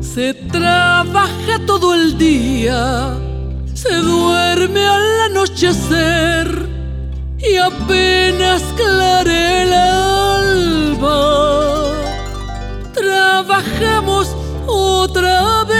Se 0.00 0.32
trabaja 0.32 1.58
todo 1.66 1.92
el 1.92 2.16
día, 2.16 3.18
se 3.74 3.96
duerme 3.96 4.86
al 4.86 5.22
anochecer 5.22 6.68
y 7.38 7.56
apenas 7.56 8.62
clare 8.76 9.62
el 9.64 9.72
alba. 9.72 11.10
Trabajamos 12.94 14.36
otra 14.68 15.64
vez. 15.64 15.77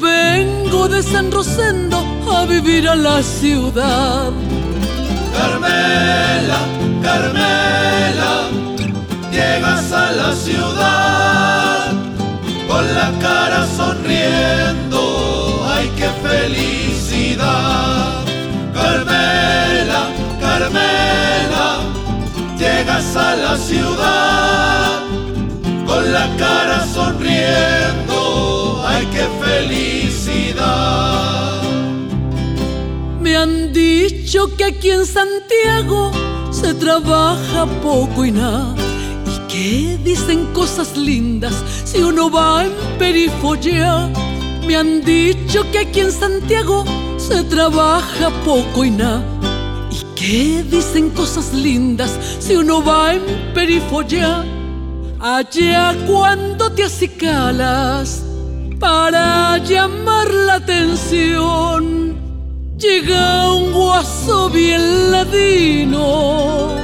Vengo 0.00 0.88
de 0.88 1.02
San 1.02 1.30
Rosendo 1.30 1.98
a 2.32 2.44
vivir 2.46 2.88
a 2.88 2.96
la 2.96 3.22
ciudad. 3.22 4.32
Carmela, 5.32 6.58
Carmela, 7.02 8.48
llegas 9.30 9.92
a 9.92 10.12
la 10.12 10.34
ciudad 10.34 11.92
con 12.66 12.94
la 12.94 13.12
cara 13.20 13.66
sonriendo, 13.76 15.00
ay 15.68 15.90
qué 15.96 16.08
felicidad. 16.28 18.24
Carmela, 18.72 20.08
Carmela, 20.40 21.80
llegas 22.58 23.16
a 23.16 23.36
la 23.36 23.56
ciudad 23.56 25.00
con 25.86 26.12
la 26.12 26.26
cara 26.38 26.79
felicidad. 29.60 31.62
Me 33.20 33.36
han 33.36 33.72
dicho 33.72 34.56
que 34.56 34.64
aquí 34.64 34.90
en 34.90 35.06
Santiago 35.06 36.10
se 36.50 36.74
trabaja 36.74 37.66
poco 37.82 38.24
y 38.24 38.32
nada. 38.32 38.74
Y 39.26 39.52
que 39.52 39.98
dicen 40.02 40.46
cosas 40.52 40.96
lindas 40.96 41.54
si 41.84 41.98
uno 41.98 42.30
va 42.30 42.64
en 42.64 42.72
perifollea. 42.98 44.10
Me 44.66 44.76
han 44.76 45.04
dicho 45.04 45.70
que 45.70 45.80
aquí 45.80 46.00
en 46.00 46.12
Santiago 46.12 46.84
se 47.18 47.44
trabaja 47.44 48.30
poco 48.44 48.84
y 48.84 48.90
nada. 48.90 49.22
Y 49.90 50.18
que 50.18 50.62
dicen 50.62 51.10
cosas 51.10 51.52
lindas 51.52 52.12
si 52.38 52.56
uno 52.56 52.82
va 52.82 53.14
en 53.14 53.22
perifollea. 53.54 54.44
Allá 55.20 55.94
cuando 56.06 56.72
te 56.72 56.84
acicalas 56.84 58.29
para 58.80 59.58
llamar 59.58 60.32
la 60.32 60.54
atención 60.54 62.16
llega 62.78 63.52
un 63.52 63.72
guaso 63.72 64.48
bien 64.48 65.12
ladino 65.12 66.74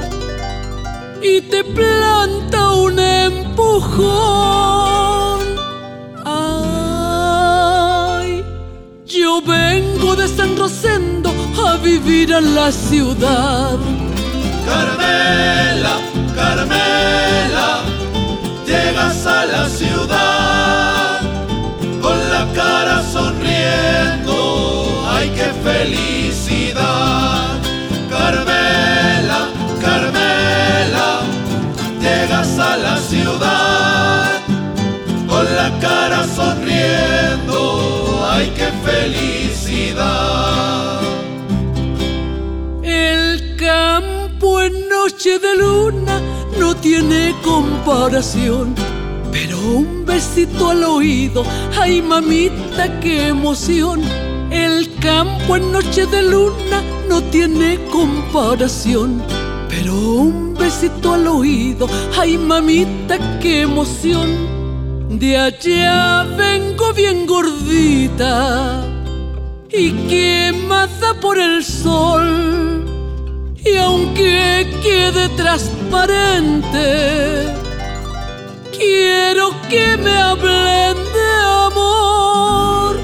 y 1.21 1.41
te 1.41 1.63
planta 1.63 2.73
un 2.75 2.99
empujón. 2.99 4.07
Ay, 6.23 7.65
yo 9.05 9.41
vengo 9.41 10.15
de 10.15 10.27
San 10.27 10.55
Rosendo 10.55 11.33
a 11.65 11.77
vivir 11.77 12.35
a 12.35 12.41
la 12.41 12.71
ciudad. 12.71 13.79
Carmela, 14.67 15.95
Carmela, 16.35 17.81
llegas 18.67 19.25
a 19.25 19.45
la 19.45 19.67
ciudad 19.67 20.36
la 22.37 22.45
cara 22.53 23.01
sonriendo. 23.03 24.35
¡Ay, 25.09 25.27
qué 25.37 25.49
felicidad! 25.67 27.57
Carmela, 28.09 29.39
Carmela, 29.81 31.09
llegas 31.99 32.59
a 32.59 32.77
la 32.77 32.97
ciudad 32.97 34.25
con 35.27 35.45
la 35.59 35.69
cara 35.79 36.19
sonriendo. 36.39 37.57
¡Ay, 38.29 38.45
qué 38.57 38.69
felicidad! 38.87 40.21
El 42.83 43.55
campo 43.57 44.61
en 44.61 44.73
noche 44.89 45.39
de 45.39 45.55
luna 45.55 46.21
no 46.59 46.75
tiene 46.75 47.33
comparación. 47.43 48.75
Pero 49.39 49.59
un 49.59 50.03
besito 50.03 50.71
al 50.71 50.83
oído, 50.83 51.45
ay 51.79 52.01
mamita, 52.01 52.99
qué 52.99 53.27
emoción. 53.27 54.01
El 54.49 54.95
campo 54.95 55.57
en 55.57 55.71
noche 55.71 56.07
de 56.07 56.23
luna 56.23 56.81
no 57.07 57.21
tiene 57.21 57.77
comparación. 57.91 59.21
Pero 59.69 59.93
un 59.93 60.55
besito 60.55 61.13
al 61.13 61.27
oído, 61.27 61.87
ay 62.17 62.35
mamita, 62.35 63.39
qué 63.39 63.61
emoción. 63.61 65.19
De 65.19 65.37
allá 65.37 66.23
vengo 66.35 66.91
bien 66.93 67.27
gordita 67.27 68.83
y 69.69 69.91
quemada 70.09 71.13
por 71.21 71.37
el 71.37 71.63
sol. 71.63 72.83
Y 73.63 73.77
aunque 73.77 74.65
quede 74.81 75.29
transparente, 75.29 77.66
quiero 78.77 79.51
que 79.69 79.97
me 79.97 80.15
hablen 80.17 80.95
de 81.17 81.29
amor. 81.67 82.95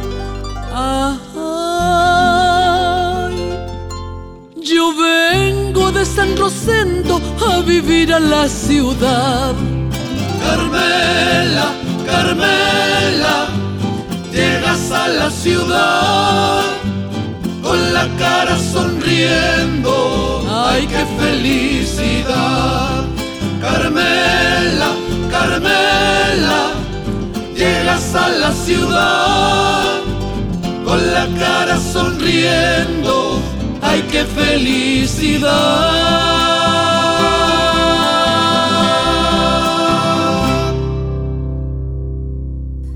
Ay, 2.36 3.36
yo 4.62 4.94
vengo 4.96 5.92
de 5.92 6.06
San 6.06 6.38
Rosendo 6.38 7.20
a 7.50 7.62
vivir 7.62 8.14
a 8.14 8.20
la 8.20 8.48
ciudad. 8.48 9.54
Carmela, 10.44 11.68
Carmela, 12.06 13.48
llegas 14.32 14.92
a 14.92 15.08
la 15.08 15.30
ciudad 15.32 16.64
con 17.62 17.94
la 17.94 18.08
cara 18.18 18.58
sonriendo. 18.60 20.46
¡Ay, 20.50 20.88
qué 20.88 21.06
felicidad! 21.20 23.06
Carmela, 23.62 24.90
Carmela, 25.44 26.72
llegas 27.54 28.16
a 28.16 28.30
la 28.30 28.52
ciudad 28.54 30.00
con 30.86 31.14
la 31.14 31.28
cara 31.38 31.78
sonriendo. 31.78 33.42
¡Ay, 33.82 34.08
qué 34.10 34.24
felicidad! 34.24 35.52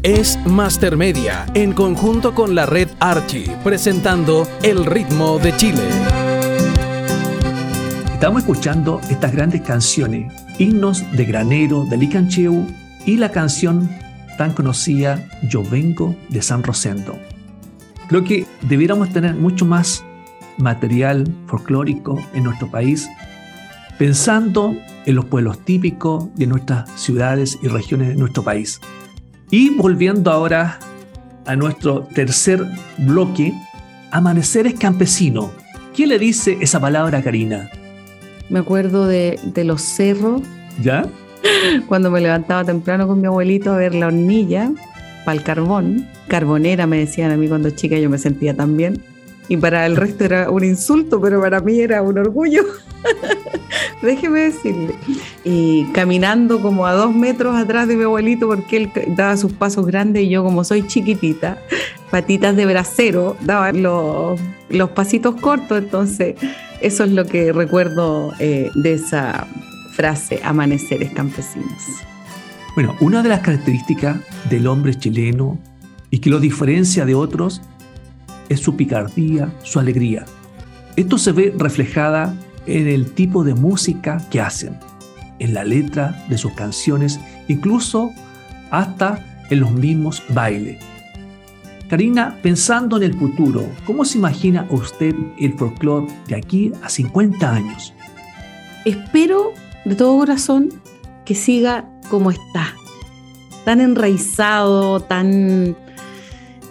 Es 0.03 0.39
Master 0.45 0.95
Media, 0.95 1.47
en 1.53 1.73
conjunto 1.73 2.33
con 2.33 2.55
la 2.55 2.65
red 2.65 2.87
Archie, 3.01 3.57
presentando 3.61 4.47
El 4.63 4.85
ritmo 4.85 5.37
de 5.37 5.53
Chile. 5.57 5.83
Estamos 8.13 8.43
escuchando 8.43 9.01
estas 9.09 9.33
grandes 9.33 9.61
canciones, 9.63 10.31
himnos 10.59 11.03
de 11.11 11.25
Granero, 11.25 11.85
de 11.85 11.97
Licancheu 11.97 12.65
y 13.05 13.17
la 13.17 13.31
canción 13.31 13.89
tan 14.37 14.53
conocida 14.53 15.27
Yo 15.49 15.63
vengo 15.63 16.15
de 16.29 16.41
San 16.41 16.63
Rosendo. 16.63 17.17
Creo 18.07 18.23
que 18.23 18.45
debiéramos 18.61 19.09
tener 19.11 19.35
mucho 19.35 19.65
más 19.65 20.03
material 20.57 21.27
folclórico 21.47 22.19
en 22.33 22.43
nuestro 22.43 22.69
país, 22.69 23.09
pensando 23.97 24.75
en 25.05 25.15
los 25.15 25.25
pueblos 25.25 25.63
típicos 25.63 26.33
de 26.35 26.47
nuestras 26.47 26.89
ciudades 26.99 27.57
y 27.61 27.67
regiones 27.67 28.09
de 28.09 28.15
nuestro 28.15 28.43
país. 28.43 28.79
Y 29.49 29.71
volviendo 29.71 30.31
ahora 30.31 30.79
a 31.45 31.55
nuestro 31.55 32.01
tercer 32.01 32.65
bloque, 32.97 33.53
Amaneceres 34.11 34.75
Campesino. 34.75 35.51
¿Quién 35.95 36.09
le 36.09 36.19
dice 36.19 36.57
esa 36.61 36.79
palabra, 36.79 37.21
Karina? 37.21 37.69
Me 38.49 38.59
acuerdo 38.59 39.07
de, 39.07 39.39
de 39.43 39.63
los 39.63 39.81
cerros, 39.81 40.41
¿Ya? 40.81 41.05
cuando 41.87 42.11
me 42.11 42.21
levantaba 42.21 42.63
temprano 42.63 43.07
con 43.07 43.21
mi 43.21 43.27
abuelito 43.27 43.73
a 43.73 43.77
ver 43.77 43.95
la 43.95 44.07
hornilla 44.07 44.71
para 45.25 45.37
el 45.37 45.43
carbón. 45.43 46.07
Carbonera 46.27 46.87
me 46.87 46.99
decían 46.99 47.31
a 47.31 47.37
mí 47.37 47.47
cuando 47.47 47.69
chica, 47.71 47.97
yo 47.97 48.09
me 48.09 48.17
sentía 48.17 48.55
tan 48.55 48.77
bien. 48.77 49.01
Y 49.49 49.57
para 49.57 49.85
el 49.85 49.95
resto 49.95 50.25
era 50.25 50.49
un 50.49 50.63
insulto, 50.63 51.21
pero 51.21 51.39
para 51.41 51.61
mí 51.61 51.79
era 51.79 52.01
un 52.01 52.17
orgullo. 52.17 52.63
Déjeme 54.01 54.41
decirle. 54.41 54.93
Y 55.45 55.85
caminando 55.93 56.61
como 56.61 56.85
a 56.85 56.93
dos 56.93 57.15
metros 57.15 57.55
atrás 57.55 57.87
de 57.87 57.95
mi 57.95 58.03
abuelito, 58.03 58.47
porque 58.47 58.77
él 58.77 58.91
daba 59.15 59.37
sus 59.37 59.53
pasos 59.53 59.85
grandes 59.85 60.23
y 60.23 60.29
yo, 60.29 60.43
como 60.43 60.65
soy 60.65 60.85
chiquitita, 60.85 61.59
patitas 62.11 62.55
de 62.57 62.65
bracero, 62.65 63.37
daba 63.41 63.71
los, 63.71 64.39
los 64.69 64.89
pasitos 64.89 65.35
cortos. 65.35 65.77
Entonces, 65.77 66.35
eso 66.81 67.03
es 67.03 67.11
lo 67.11 67.25
que 67.25 67.51
recuerdo 67.51 68.33
eh, 68.39 68.69
de 68.75 68.93
esa 68.93 69.47
frase, 69.91 70.39
amaneceres 70.43 71.11
campesinos. 71.11 71.83
Bueno, 72.75 72.95
una 73.01 73.23
de 73.23 73.29
las 73.29 73.39
características 73.39 74.17
del 74.49 74.67
hombre 74.67 74.93
chileno 74.93 75.57
y 76.11 76.19
que 76.19 76.29
lo 76.29 76.39
diferencia 76.39 77.05
de 77.05 77.15
otros 77.15 77.61
es 78.49 78.59
su 78.59 78.75
picardía, 78.75 79.51
su 79.63 79.79
alegría. 79.79 80.25
Esto 80.95 81.17
se 81.17 81.31
ve 81.31 81.53
reflejada 81.57 82.35
en 82.65 82.87
el 82.87 83.11
tipo 83.11 83.43
de 83.43 83.55
música 83.55 84.21
que 84.29 84.41
hacen, 84.41 84.77
en 85.39 85.53
la 85.53 85.63
letra 85.63 86.25
de 86.29 86.37
sus 86.37 86.53
canciones, 86.53 87.19
incluso 87.47 88.11
hasta 88.69 89.45
en 89.49 89.61
los 89.61 89.71
mismos 89.71 90.21
bailes. 90.29 90.77
Karina, 91.89 92.37
pensando 92.41 92.97
en 92.97 93.03
el 93.03 93.13
futuro, 93.13 93.65
¿cómo 93.85 94.03
se 94.03 94.17
imagina 94.17 94.67
usted 94.69 95.15
el 95.39 95.53
folclore 95.53 96.07
de 96.27 96.35
aquí 96.35 96.71
a 96.83 96.89
50 96.89 97.49
años? 97.49 97.93
Espero 98.83 99.53
de 99.85 99.95
todo 99.95 100.17
corazón 100.17 100.69
que 101.23 101.33
siga 101.33 101.89
como 102.09 102.31
está, 102.31 102.73
tan 103.63 103.79
enraizado, 103.79 104.99
tan 104.99 105.77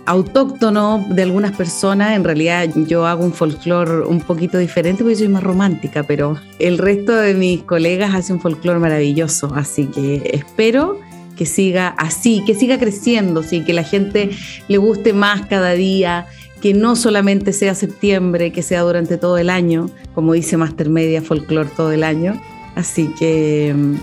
autóctono 0.05 1.05
de 1.09 1.23
algunas 1.23 1.53
personas. 1.57 2.15
En 2.15 2.25
realidad 2.25 2.69
yo 2.87 3.07
hago 3.07 3.25
un 3.25 3.33
folclore 3.33 4.07
un 4.07 4.21
poquito 4.21 4.59
diferente 4.59 5.03
porque 5.03 5.17
soy 5.17 5.29
más 5.29 5.43
romántica, 5.43 6.03
pero 6.03 6.37
el 6.59 6.77
resto 6.77 7.15
de 7.17 7.35
mis 7.35 7.63
colegas 7.63 8.15
hacen 8.15 8.37
un 8.37 8.43
folclore 8.43 8.79
maravilloso. 8.79 9.53
Así 9.55 9.87
que 9.87 10.31
espero 10.33 11.01
que 11.37 11.47
siga 11.47 11.89
así, 11.99 12.43
que 12.47 12.55
siga 12.55 12.79
creciendo, 12.79 13.43
sí, 13.43 13.63
que 13.63 13.73
la 13.73 13.85
gente 13.85 14.31
le 14.69 14.79
guste 14.79 15.13
más 15.13 15.47
cada 15.47 15.73
día, 15.73 16.27
que 16.61 16.75
no 16.75 16.97
solamente 16.97 17.53
sea 17.53 17.75
septiembre, 17.75 18.51
que 18.53 18.63
sea 18.63 18.81
durante 18.81 19.19
todo 19.19 19.39
el 19.39 19.51
año, 19.51 19.91
como 20.15 20.33
dice 20.33 20.57
Master 20.57 20.89
Media 20.89 21.23
Folklore 21.23 21.69
todo 21.77 21.93
el 21.93 22.03
año. 22.03 22.41
Así 22.75 23.11
que 23.19 23.75
mm, 23.77 23.95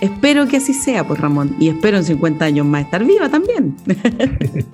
espero 0.00 0.46
que 0.46 0.56
así 0.56 0.72
sea, 0.72 1.06
pues 1.06 1.20
Ramón, 1.20 1.56
y 1.60 1.68
espero 1.68 1.98
en 1.98 2.04
50 2.04 2.44
años 2.44 2.66
más 2.66 2.84
estar 2.84 3.04
viva 3.04 3.28
también. 3.28 3.76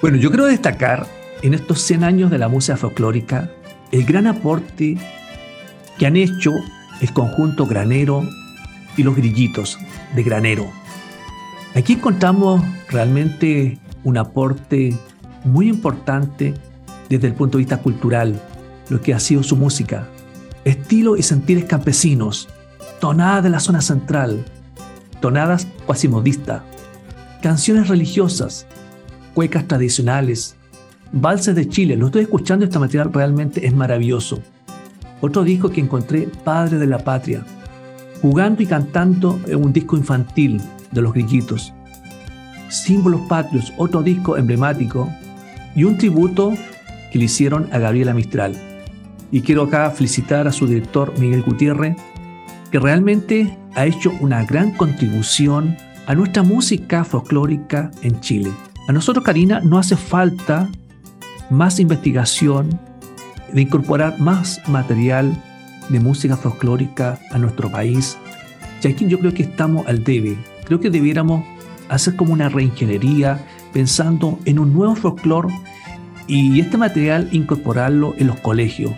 Bueno, 0.00 0.16
yo 0.16 0.30
quiero 0.30 0.46
destacar 0.46 1.06
en 1.42 1.52
estos 1.52 1.82
100 1.82 2.04
años 2.04 2.30
de 2.30 2.38
la 2.38 2.48
música 2.48 2.78
folclórica 2.78 3.50
el 3.92 4.04
gran 4.04 4.26
aporte 4.26 4.96
que 5.98 6.06
han 6.06 6.16
hecho 6.16 6.52
el 7.02 7.12
conjunto 7.12 7.66
Granero 7.66 8.26
y 8.96 9.02
los 9.02 9.14
Grillitos 9.14 9.78
de 10.14 10.22
Granero. 10.22 10.70
Aquí 11.74 11.92
encontramos 11.92 12.62
realmente 12.88 13.78
un 14.02 14.18
aporte 14.18 14.96
muy 15.44 15.68
importante 15.68 16.54
desde 17.08 17.28
el 17.28 17.34
punto 17.34 17.58
de 17.58 17.62
vista 17.62 17.78
cultural, 17.78 18.40
lo 18.88 19.00
que 19.00 19.14
ha 19.14 19.20
sido 19.20 19.44
su 19.44 19.56
música. 19.56 20.08
Estilo 20.64 21.16
y 21.16 21.22
sentires 21.22 21.66
campesinos, 21.66 22.48
tonadas 23.00 23.44
de 23.44 23.50
la 23.50 23.60
zona 23.60 23.82
central, 23.82 24.44
tonadas 25.20 25.68
cuasimodistas, 25.86 26.62
canciones 27.40 27.88
religiosas, 27.88 28.66
cuecas 29.34 29.68
tradicionales, 29.68 30.56
Valses 31.12 31.54
de 31.54 31.68
Chile. 31.68 31.96
Lo 31.96 32.06
estoy 32.06 32.22
escuchando, 32.22 32.64
este 32.64 32.78
material 32.78 33.12
realmente 33.12 33.64
es 33.64 33.74
maravilloso. 33.74 34.40
Otro 35.20 35.44
disco 35.44 35.70
que 35.70 35.80
encontré, 35.80 36.28
Padre 36.44 36.78
de 36.78 36.86
la 36.86 36.98
Patria. 36.98 37.44
Jugando 38.22 38.62
y 38.62 38.66
cantando 38.66 39.40
en 39.46 39.64
un 39.64 39.72
disco 39.72 39.96
infantil 39.96 40.60
de 40.92 41.02
los 41.02 41.12
grillitos. 41.12 41.72
Símbolos 42.68 43.22
Patrios, 43.28 43.72
otro 43.76 44.02
disco 44.02 44.36
emblemático. 44.36 45.10
Y 45.74 45.84
un 45.84 45.98
tributo 45.98 46.54
que 47.12 47.18
le 47.18 47.24
hicieron 47.26 47.68
a 47.72 47.78
Gabriela 47.78 48.14
Mistral. 48.14 48.54
Y 49.30 49.42
quiero 49.42 49.62
acá 49.62 49.90
felicitar 49.90 50.48
a 50.48 50.52
su 50.52 50.66
director 50.66 51.16
Miguel 51.18 51.42
Gutiérrez, 51.42 51.96
que 52.70 52.78
realmente 52.78 53.56
ha 53.74 53.86
hecho 53.86 54.12
una 54.20 54.44
gran 54.44 54.72
contribución 54.72 55.76
a 56.06 56.14
nuestra 56.14 56.42
música 56.42 57.04
folclórica 57.04 57.90
en 58.02 58.20
Chile. 58.20 58.50
A 58.88 58.92
nosotros, 58.92 59.24
Karina, 59.24 59.60
no 59.60 59.78
hace 59.78 59.96
falta 59.96 60.68
más 61.50 61.78
investigación, 61.78 62.80
de 63.52 63.62
incorporar 63.62 64.18
más 64.20 64.60
material 64.68 65.32
de 65.88 66.00
música 66.00 66.36
folclórica 66.36 67.18
a 67.30 67.38
nuestro 67.38 67.70
país. 67.70 68.16
Y 68.82 68.88
aquí 68.88 69.06
yo 69.06 69.18
creo 69.18 69.34
que 69.34 69.42
estamos 69.42 69.86
al 69.86 70.04
debe. 70.04 70.38
Creo 70.70 70.78
que 70.78 70.90
debiéramos 70.90 71.44
hacer 71.88 72.14
como 72.14 72.32
una 72.32 72.48
reingeniería 72.48 73.44
pensando 73.72 74.38
en 74.44 74.60
un 74.60 74.72
nuevo 74.72 74.94
folclore 74.94 75.52
y 76.28 76.60
este 76.60 76.78
material 76.78 77.28
incorporarlo 77.32 78.14
en 78.18 78.28
los 78.28 78.38
colegios. 78.38 78.92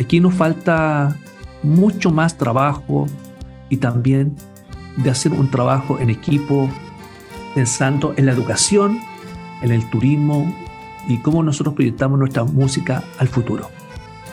Aquí 0.00 0.20
nos 0.20 0.32
falta 0.32 1.14
mucho 1.62 2.10
más 2.10 2.38
trabajo 2.38 3.08
y 3.68 3.76
también 3.76 4.36
de 4.96 5.10
hacer 5.10 5.32
un 5.32 5.50
trabajo 5.50 5.98
en 5.98 6.08
equipo 6.08 6.70
pensando 7.54 8.14
en 8.16 8.24
la 8.24 8.32
educación, 8.32 8.98
en 9.60 9.72
el 9.72 9.90
turismo 9.90 10.50
y 11.08 11.18
cómo 11.18 11.42
nosotros 11.42 11.74
proyectamos 11.74 12.18
nuestra 12.18 12.44
música 12.44 13.04
al 13.18 13.28
futuro. 13.28 13.68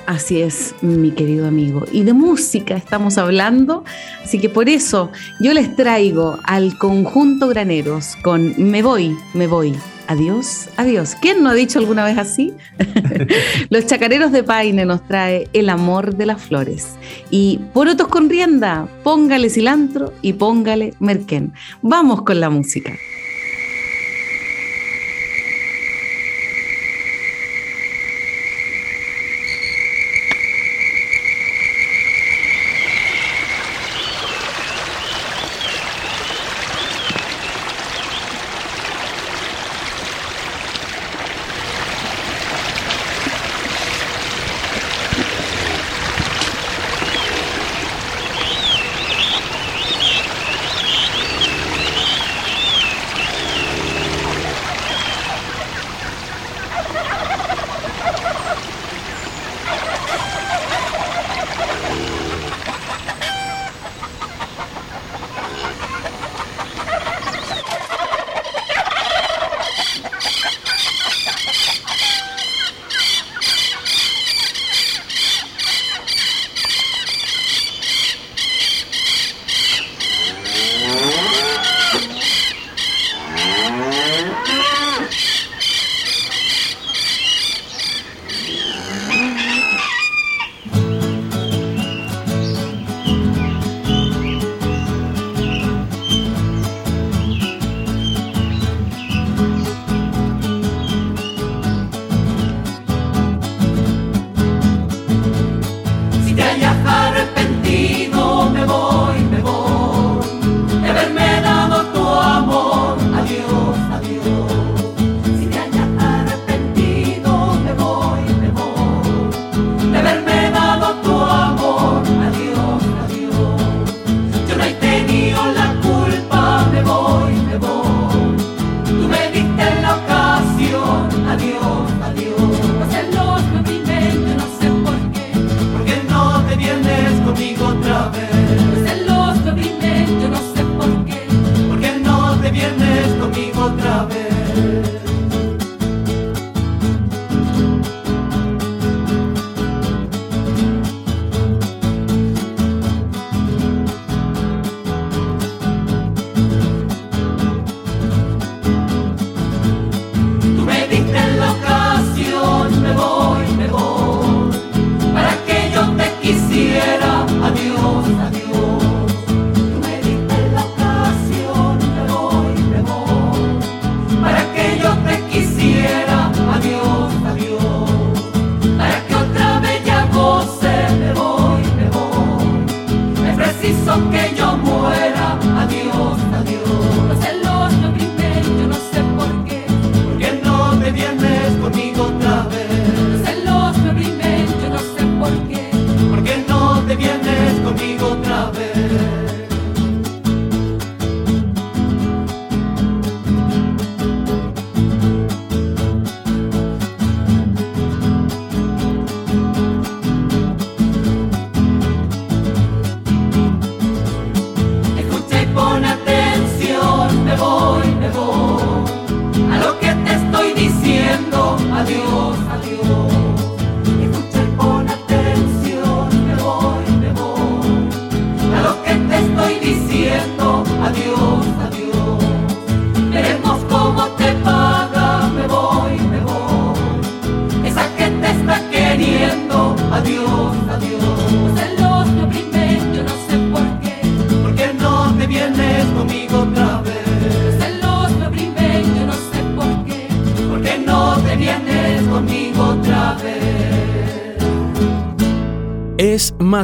Así 0.06 0.42
es, 0.42 0.76
mi 0.82 1.12
querido 1.12 1.48
amigo. 1.48 1.86
Y 1.92 2.04
de 2.04 2.14
música 2.14 2.76
estamos 2.76 3.18
hablando, 3.18 3.86
así 4.24 4.40
que 4.40 4.50
por 4.50 4.68
eso 4.68 5.12
yo 5.40 5.54
les 5.54 5.76
traigo 5.76 6.40
al 6.44 6.78
conjunto 6.78 7.48
Graneros 7.48 8.18
con 8.22 8.54
Me 8.58 8.82
voy, 8.82 9.16
me 9.34 9.48
voy. 9.48 9.74
Adiós, 10.08 10.68
adiós. 10.76 11.16
¿Quién 11.22 11.42
no 11.42 11.50
ha 11.50 11.54
dicho 11.54 11.80
alguna 11.80 12.04
vez 12.04 12.18
así? 12.18 12.54
Los 13.70 13.86
chacareros 13.86 14.34
de 14.34 14.44
Paine 14.44 14.86
nos 14.86 15.08
trae 15.08 15.48
el 15.54 15.70
amor 15.70 16.16
de 16.16 16.26
las 16.26 16.42
flores. 16.42 16.96
Y 17.30 17.62
porotos 17.74 18.10
con 18.10 18.30
rienda, 18.30 18.90
póngale 19.04 19.50
cilantro 19.50 20.12
y 20.22 20.34
póngale 20.34 20.94
merquén. 21.00 21.54
Vamos 21.82 22.24
con 22.24 22.42
la 22.42 22.50
música. 22.50 22.94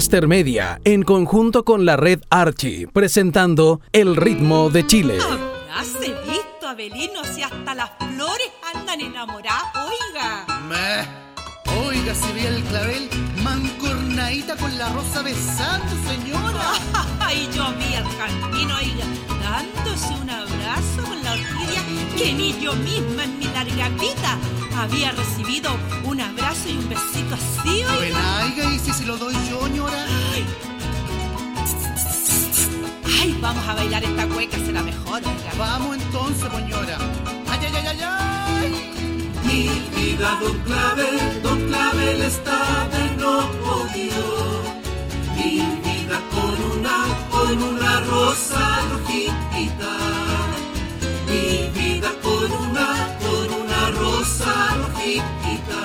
Es 0.10 0.14
Master 0.14 0.28
Media, 0.28 0.82
en 0.86 1.04
conjunto 1.04 1.64
con 1.64 1.86
la 1.86 1.96
red 1.96 2.22
Archie, 2.32 2.88
presentando 2.88 3.80
El 3.92 4.16
ritmo 4.16 4.72
de 4.72 4.88
Chile. 4.88 5.20
¿Has 5.72 6.00
visto, 6.00 6.68
Abelino, 6.68 7.24
si 7.26 7.44
hasta 7.44 7.76
las 7.76 7.92
flores 8.00 8.50
andan 8.74 9.02
enamoradas? 9.02 9.66
Oiga. 9.76 10.48
Meh. 10.68 11.06
Oiga, 11.86 12.16
si 12.16 12.34
ve 12.34 12.48
el 12.48 12.64
clavel 12.64 13.08
mancornadita 13.44 14.56
con 14.56 14.76
la 14.80 14.90
rosa 14.90 15.22
besando, 15.22 15.92
señora. 16.08 16.74
Ay, 17.20 17.48
yo 17.54 17.72
vi 17.78 17.94
al 17.94 18.18
camino, 18.18 18.76
oiga, 18.78 19.06
dándose 19.44 20.12
un 20.20 20.28
abrazo 20.28 21.04
con 21.04 21.24
la 21.24 21.36
que 22.20 22.34
ni 22.34 22.52
yo 22.60 22.74
misma 22.76 23.24
en 23.24 23.40
mi 23.40 23.46
larga 23.46 23.88
vida 23.92 24.38
había 24.76 25.14
recibido 25.14 25.72
un 26.04 26.20
abrazo 26.20 26.68
y 26.68 26.76
un 26.76 26.90
besito 26.90 27.34
así, 27.36 27.86
oiga. 27.86 28.44
Oiga, 28.44 28.74
¿y 28.74 28.80
si 28.80 28.92
se 28.92 29.06
lo 29.06 29.18
doy 29.18 29.34
yo, 29.50 29.66
señora? 29.66 30.06
Ay. 30.34 30.46
Ay, 33.22 33.38
vamos 33.42 33.66
a 33.66 33.74
bailar 33.74 34.04
esta 34.04 34.28
cueca, 34.28 34.58
será 34.58 34.84
mejor, 34.84 35.22
oiga. 35.24 35.52
Vamos 35.58 35.96
entonces, 35.96 36.50
señora. 36.52 36.98
Ay, 37.52 37.60
ay, 37.64 37.74
ay, 37.78 37.88
ay, 37.88 38.00
ay. 38.04 38.70
Mi 39.46 39.70
vida, 39.96 40.38
don 40.42 40.58
Clavel, 40.60 41.42
don 41.42 41.68
Clavel 41.68 42.22
está 42.22 42.90
de 42.92 43.16
no 43.16 43.38
odio. 43.78 44.26
Mi 45.38 45.62
vida 45.88 46.20
con 46.34 46.80
una, 46.80 46.98
con 47.32 47.64
una 47.64 48.02
rosa 48.02 48.82
rojita. 48.92 50.19
Mi 51.30 51.70
vida 51.80 52.12
con 52.24 52.52
una, 52.52 53.18
con 53.24 53.48
una 53.62 53.92
rosa 53.92 54.54
rojita. 54.78 55.84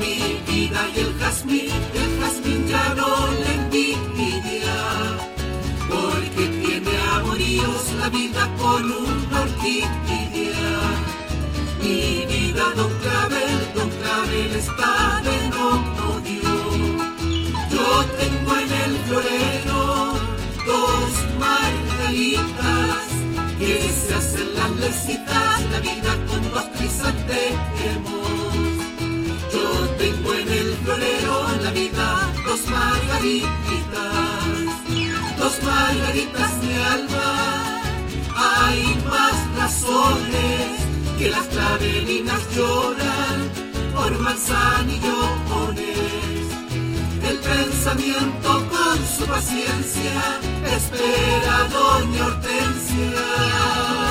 Mi 0.00 0.16
vida 0.46 0.80
y 0.94 1.00
el 1.00 1.14
jazmín, 1.18 1.70
el 1.94 2.20
jazmín 2.20 2.68
ya 2.68 2.94
no 2.94 3.10
le 3.40 3.54
envidia. 3.54 4.76
Porque 5.88 6.44
tiene 6.62 6.92
amoríos 7.14 7.92
la 7.98 8.08
vida 8.10 8.48
con 8.58 8.84
una 8.84 9.11
la 25.70 25.80
vida 25.80 26.18
con 26.28 26.42
dos 26.52 26.64
crisantemos. 26.76 28.28
Yo 29.52 29.88
tengo 29.96 30.34
en 30.34 30.48
el 30.48 30.74
florero 30.84 31.46
la 31.62 31.70
vida 31.70 32.30
dos 32.44 32.60
margaritas, 32.66 33.48
dos 35.38 35.62
margaritas 35.62 36.60
de 36.60 36.84
alma. 36.84 37.82
Hay 38.36 39.02
más 39.08 39.56
razones 39.56 40.68
que 41.18 41.30
las 41.30 41.46
clavelinas 41.46 42.40
lloran 42.54 43.50
por 43.94 44.18
manzanillones. 44.18 46.02
El 47.30 47.38
pensamiento 47.38 48.68
con 48.68 48.98
su 49.16 49.24
paciencia 49.24 50.40
espera 50.76 51.60
a 51.60 51.68
doña 51.68 52.26
Hortensia. 52.26 54.01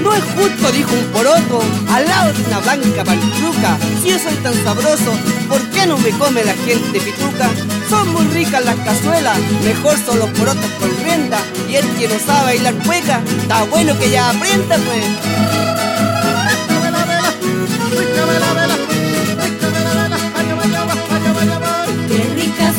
No 0.00 0.14
es 0.14 0.22
justo, 0.22 0.70
dijo 0.70 0.92
un 0.92 1.04
poroto, 1.12 1.60
al 1.90 2.06
lado 2.06 2.32
de 2.32 2.44
una 2.44 2.60
blanca 2.60 3.04
pantruca. 3.04 3.78
Si 4.00 4.10
yo 4.10 4.18
soy 4.20 4.34
tan 4.36 4.54
sabroso, 4.62 5.12
¿por 5.48 5.60
qué 5.70 5.86
no 5.86 5.98
me 5.98 6.10
come 6.10 6.44
la 6.44 6.54
gente 6.54 7.00
pituca? 7.00 7.50
Son 7.90 8.12
muy 8.12 8.26
ricas 8.28 8.64
las 8.64 8.76
cazuelas, 8.76 9.38
mejor 9.64 9.98
son 9.98 10.20
los 10.20 10.30
porotos 10.30 10.70
con 10.78 10.96
rienda. 11.04 11.38
Y 11.68 11.76
el 11.76 11.88
que 11.96 12.06
no 12.06 12.18
sabe 12.20 12.44
bailar 12.44 12.74
cueca, 12.86 13.20
está 13.40 13.64
bueno 13.64 13.98
que 13.98 14.10
ya 14.10 14.30
aprenda, 14.30 14.76
pues. 14.76 15.04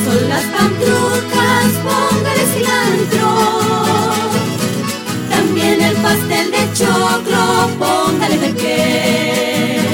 Son 0.05 0.29
las 0.29 0.43
pantrucas, 0.43 1.69
póngale 1.85 2.43
cilantro. 2.53 3.29
También 5.29 5.81
el 5.81 5.95
pastel 5.95 6.51
de 6.51 6.63
choclo, 6.79 7.43
póngale 7.79 8.37
merquén. 8.37 9.85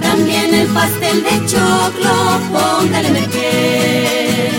También 0.00 0.54
el 0.54 0.66
pastel 0.78 1.22
de 1.22 1.36
choclo, 1.50 2.14
póngale 2.54 3.10
merquén. 3.10 4.52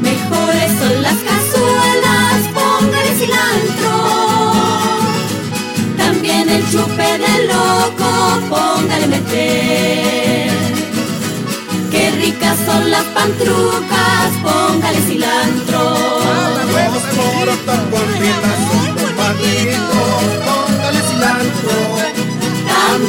Mejores 0.00 0.70
son 0.80 1.02
las 1.02 1.18
cazuelas, 1.28 1.47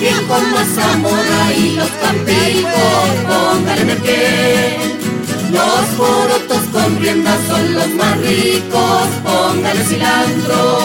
También 0.10 0.28
con 0.28 0.52
mazamorra 0.52 1.54
y 1.56 1.76
los 1.76 1.90
campicos, 2.02 3.10
póngale 3.28 3.86
merquén. 3.86 4.98
Los 5.52 5.86
porotos 5.98 6.64
con 6.72 7.00
rienda 7.00 7.38
son 7.48 7.74
los 7.76 7.90
más 7.90 8.18
ricos, 8.18 9.08
póngale 9.24 9.84
cilantro. 9.84 10.80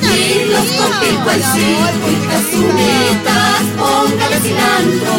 Y 0.00 0.50
los 0.50 0.66
con 0.78 0.92
cinco 1.02 2.06
y 2.10 2.26
casulitas, 2.26 3.62
póngale 3.76 4.40
cilantro. 4.40 5.16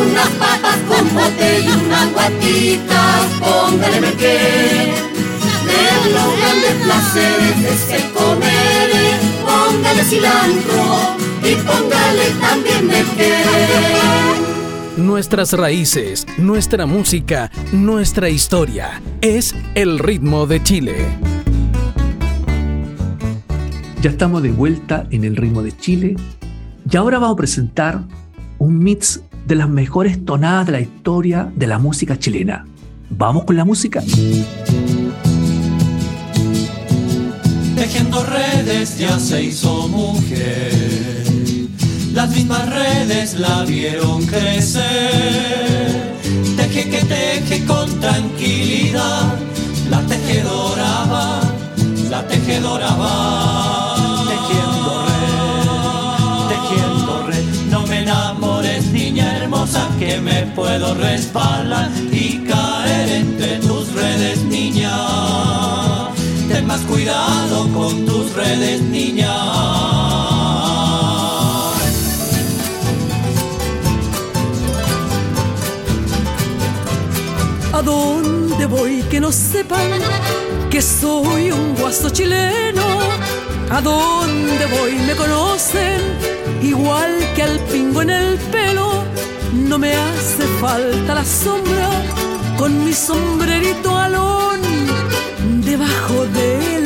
Unas 0.00 0.28
papas 0.30 0.78
con 0.88 1.14
bote 1.14 1.60
y 1.60 1.68
unas 1.68 2.12
guatitas, 2.12 3.26
póngale 3.38 4.00
merquén. 4.00 4.94
De 5.64 6.10
los 6.10 6.38
grandes 6.38 6.74
placeres 6.82 7.72
es 7.72 8.02
el 8.02 8.12
comer, 8.12 8.90
póngale 9.44 10.04
cilantro 10.04 11.25
y 11.50 11.54
póngale 11.56 12.30
también 12.40 12.86
merquén. 12.86 14.46
Nuestras 14.96 15.52
raíces, 15.52 16.26
nuestra 16.38 16.86
música, 16.86 17.50
nuestra 17.72 18.28
historia. 18.30 19.00
Es 19.20 19.54
el 19.74 19.98
ritmo 19.98 20.46
de 20.46 20.62
Chile. 20.62 20.94
Ya 24.02 24.10
estamos 24.10 24.42
de 24.42 24.50
vuelta 24.50 25.06
en 25.10 25.24
el 25.24 25.36
ritmo 25.36 25.62
de 25.62 25.76
Chile 25.76 26.16
y 26.90 26.96
ahora 26.96 27.18
vamos 27.18 27.34
a 27.34 27.36
presentar 27.36 28.00
un 28.58 28.78
mix 28.78 29.22
de 29.46 29.54
las 29.54 29.68
mejores 29.68 30.24
tonadas 30.24 30.66
de 30.66 30.72
la 30.72 30.80
historia 30.80 31.52
de 31.54 31.66
la 31.66 31.78
música 31.78 32.18
chilena. 32.18 32.66
¿Vamos 33.10 33.44
con 33.44 33.56
la 33.56 33.64
música? 33.64 34.02
Tejiendo 37.76 38.24
redes 38.24 38.98
ya 38.98 39.18
se 39.18 39.44
hizo 39.44 39.88
mujer. 39.88 41.05
Las 42.16 42.30
mismas 42.30 42.66
redes 42.70 43.34
la 43.34 43.62
vieron 43.64 44.24
crecer. 44.24 44.82
Teje 46.56 46.88
que 46.88 47.04
teje 47.04 47.66
con 47.66 48.00
tranquilidad. 48.00 49.34
La 49.90 50.00
tejedora 50.00 51.04
va, 51.12 51.40
la 52.08 52.26
tejedora 52.26 52.88
va. 52.94 54.24
Tejiendo 54.30 55.04
red, 55.08 56.48
tejiendo 56.48 57.26
red. 57.26 57.44
No 57.70 57.86
me 57.86 58.00
enamores, 58.00 58.86
niña 58.86 59.36
hermosa, 59.36 59.86
que 59.98 60.18
me 60.18 60.46
puedo 60.54 60.94
resbalar 60.94 61.90
y 62.10 62.38
caer 62.48 63.10
entre 63.10 63.58
tus 63.58 63.92
redes, 63.92 64.42
niña. 64.44 64.96
Ten 66.48 66.66
más 66.66 66.80
cuidado 66.80 67.68
con 67.74 68.06
tus 68.06 68.32
redes, 68.32 68.80
niña. 68.80 69.95
Dónde 77.86 78.66
voy 78.66 79.02
que 79.10 79.18
no 79.20 79.30
sepan 79.32 79.90
que 80.70 80.82
soy 80.82 81.52
un 81.52 81.74
guaso 81.76 82.10
chileno? 82.10 82.84
¿A 83.70 83.80
dónde 83.80 84.64
voy 84.76 84.94
me 85.06 85.14
conocen 85.14 86.00
igual 86.62 87.12
que 87.34 87.42
al 87.44 87.58
pingo 87.72 88.02
en 88.02 88.10
el 88.10 88.38
pelo? 88.54 88.88
No 89.54 89.78
me 89.78 89.92
hace 89.94 90.44
falta 90.60 91.14
la 91.14 91.24
sombra 91.24 91.88
con 92.58 92.84
mi 92.84 92.92
sombrerito 92.92 93.96
alón 93.96 94.60
debajo 95.64 96.26
del 96.34 96.76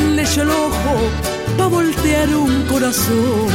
corazón. 2.70 3.48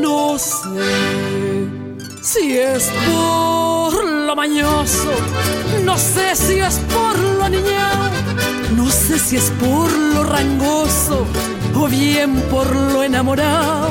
No 0.00 0.38
sé 0.38 1.68
si 2.22 2.56
es 2.56 2.90
por 3.06 3.89
lo 4.34 4.84
no 5.84 5.98
sé 5.98 6.36
si 6.36 6.60
es 6.60 6.78
por 6.94 7.18
lo 7.18 7.48
niñado, 7.48 8.10
no 8.76 8.88
sé 8.88 9.18
si 9.18 9.36
es 9.36 9.50
por 9.58 9.90
lo 9.90 10.22
rangoso 10.22 11.26
o 11.74 11.88
bien 11.88 12.40
por 12.48 12.72
lo 12.76 13.02
enamorado. 13.02 13.88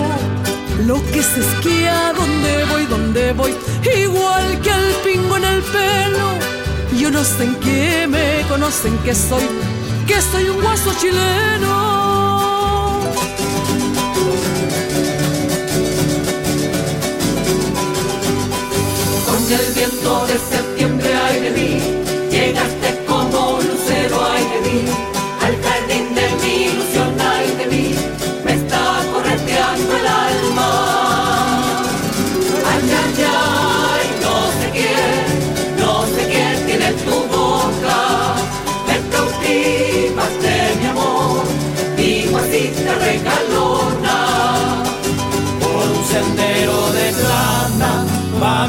Lo 0.85 0.95
que 1.11 1.21
se 1.21 1.41
esquía, 1.41 2.13
donde 2.15 2.63
voy, 2.71 2.85
donde 2.85 3.33
voy, 3.33 3.53
igual 4.01 4.61
que 4.61 4.69
el 4.69 4.93
pingo 5.03 5.35
en 5.35 5.43
el 5.43 5.61
pelo. 5.61 6.29
Yo 6.97 7.11
no 7.11 7.21
sé 7.21 7.43
en 7.43 7.55
qué 7.55 8.07
me 8.07 8.47
conocen 8.47 8.97
que 8.99 9.13
soy, 9.13 9.43
que 10.07 10.21
soy 10.21 10.47
un 10.47 10.61
guaso 10.61 10.93
chileno. 11.01 11.78
Con 19.49 19.57
el 19.59 19.73
viento 19.73 20.27
de 20.27 20.37
septiembre 20.37 21.09
ay 21.11 21.39
de 21.41 21.49
mí, 21.49 21.81
llegaste 22.29 23.03
como 23.07 23.57
lucero 23.57 24.23
ay 24.23 24.43
de 24.43 24.69
mí, 24.69 24.85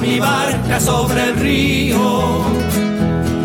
mi 0.00 0.18
barca 0.18 0.80
sobre 0.80 1.24
el 1.24 1.36
río. 1.36 2.44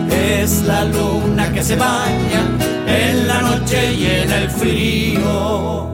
Es 0.10 0.62
la 0.64 0.86
luna 0.86 1.51
que 1.51 1.62
se 1.64 1.76
baña 1.76 2.41
en 2.88 3.28
la 3.28 3.41
noche 3.41 3.93
y 3.93 4.06
en 4.06 4.32
el 4.32 4.49
frío. 4.49 5.89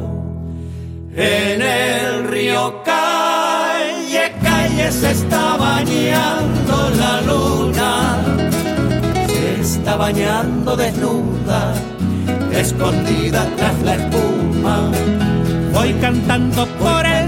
En 1.16 1.62
el 1.62 2.28
río 2.28 2.82
calle, 2.84 4.32
calle 4.42 4.92
se 4.92 5.12
está 5.12 5.58
bañando 5.58 6.90
la 6.98 7.22
luna. 7.22 7.92
Se 9.28 9.62
está 9.62 9.96
bañando 9.96 10.76
desnuda, 10.76 11.74
escondida 12.54 13.48
tras 13.58 13.82
la 13.82 13.96
espuma. 13.96 14.92
Voy 15.74 15.94
cantando 15.94 16.66
por 16.80 17.06
el 17.06 17.21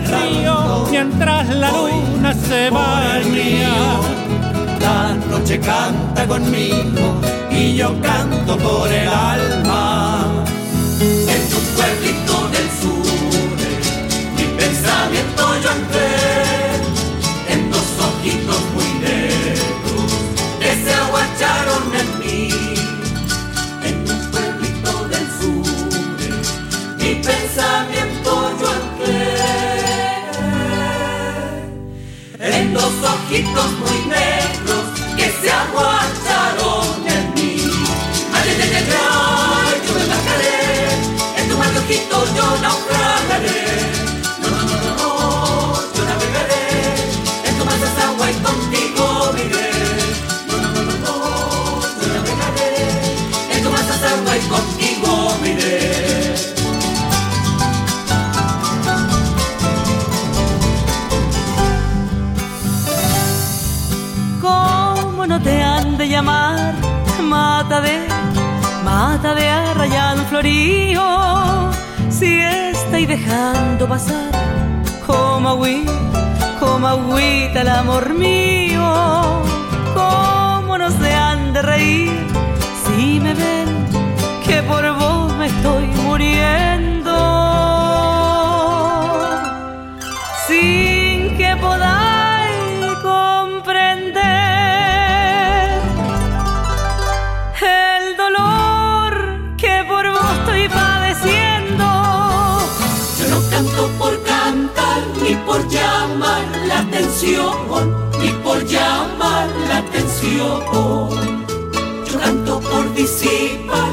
río 0.44 0.88
mientras 0.90 1.50
la 1.50 1.72
luna 1.72 2.34
se 2.34 2.70
baña. 2.70 4.00
La 4.80 5.14
noche 5.30 5.60
canta 5.60 6.28
conmigo 6.28 7.22
y 7.50 7.76
yo 7.76 8.00
canto 8.02 8.58
por 8.58 8.92
el 8.92 9.08
alma. 9.08 10.26
En 11.00 11.50
tu 11.50 11.58
pueblito 11.76 12.48
del 12.50 12.70
sur, 12.82 13.58
mi 14.38 14.44
pensamiento 14.58 15.44
yo 15.64 15.70
entré 15.72 16.13
ojitos 33.34 33.72
muy 33.80 34.06
negros 34.06 35.02
que 35.18 35.32
se 35.42 35.52
aguantaron 35.52 36.03
dejando 73.16 73.88
pasar 73.88 74.32
como 75.06 75.50
agüita, 75.50 75.92
como 76.60 76.88
agüita 76.88 77.62
el 77.62 77.70
amor 77.70 78.12
mío. 78.16 78.84
¿Cómo 79.94 80.78
no 80.80 80.90
se 80.90 81.14
han 81.14 81.54
de 81.54 81.62
reír 81.62 82.12
si 82.84 83.20
me 83.20 83.36
ven 83.36 83.70
que 84.46 84.64
por 84.64 84.84
vos 84.98 85.32
me 85.38 85.46
estoy 85.46 85.86
muriendo? 86.08 86.83
La 106.68 106.80
atención, 106.80 107.54
ni 108.20 108.30
por 108.44 108.64
llamar 108.66 109.48
la 109.68 109.78
atención. 109.78 110.62
Yo 112.06 112.20
canto 112.20 112.60
por 112.60 112.94
disipar 112.94 113.93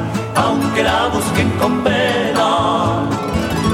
aunque 0.35 0.83
la 0.83 1.07
busquen 1.07 1.49
con 1.59 1.83
vela. 1.83 3.03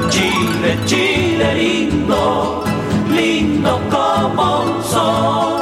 Chile, 0.10 0.78
Chile 0.86 1.56
lindo, 1.56 2.64
lindo 3.10 3.80
como 3.90 4.62
un 4.62 4.84
sol. 4.84 5.62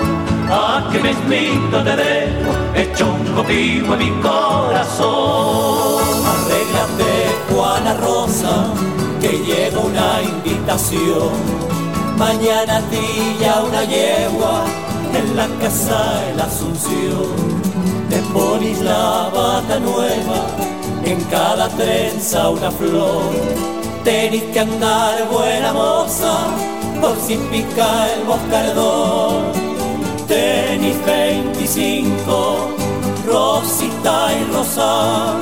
A 0.50 0.90
que 0.92 1.00
mismito 1.00 1.84
te 1.84 1.96
dejo, 1.96 2.52
hecho 2.76 3.06
un 3.08 3.36
copihue 3.36 3.94
en 3.94 4.00
mi 4.00 4.12
corazón. 4.22 6.04
Arréglate, 6.34 7.12
Juana 7.50 7.94
Rosa, 7.96 8.68
que 9.20 9.30
llega 9.40 9.80
una 9.80 10.22
invitación. 10.22 11.32
Mañana 12.18 12.82
día 12.92 13.62
una 13.68 13.84
yegua 13.84 14.64
en 15.14 15.36
la 15.36 15.48
casa 15.60 16.22
de 16.22 16.36
la 16.36 16.44
Asunción. 16.46 17.66
Te 18.10 18.18
pones 18.34 18.82
la 18.82 19.30
bata 19.34 19.80
nueva, 19.80 20.48
en 21.06 21.24
cada 21.26 21.70
trenza 21.70 22.50
una 22.50 22.72
flor. 22.72 23.32
Tenés 24.04 24.44
que 24.44 24.60
andar 24.60 25.28
buena 25.30 25.74
moza, 25.74 26.48
por 27.02 27.16
si 27.18 27.38
pica 27.38 28.14
el 28.14 28.26
moscardón. 28.26 29.52
Tenís 30.28 30.98
25 31.06 32.76
Rosita 33.26 34.28
y 34.34 34.54
Rosa, 34.54 35.34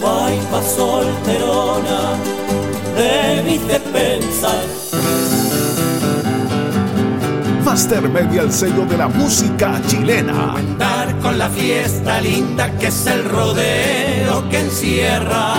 guaypa 0.00 0.62
solterona, 0.62 2.14
debiste 2.96 3.80
pensar. 3.80 4.64
Master 7.64 8.08
Media, 8.08 8.42
el 8.42 8.52
sello 8.52 8.84
de 8.84 8.96
la 8.98 9.08
música 9.08 9.80
chilena. 9.86 10.54
Con 11.22 11.38
la 11.38 11.48
fiesta 11.48 12.20
linda 12.20 12.76
que 12.78 12.88
es 12.88 13.06
el 13.06 13.24
rodeo 13.24 14.48
que 14.50 14.58
encierra 14.58 15.54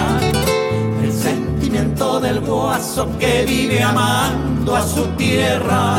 el 1.02 1.12
sentimiento 1.14 2.20
del 2.20 2.42
guaso 2.42 3.08
que 3.18 3.46
vive 3.46 3.82
amando 3.82 4.76
a 4.76 4.86
su 4.86 5.06
tierra. 5.16 5.98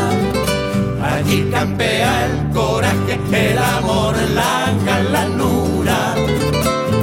Allí 1.01 1.49
campea 1.51 2.25
el 2.27 2.51
coraje, 2.53 3.19
el 3.31 3.57
amor, 3.57 4.15
la 4.35 4.71
galanura. 4.85 6.13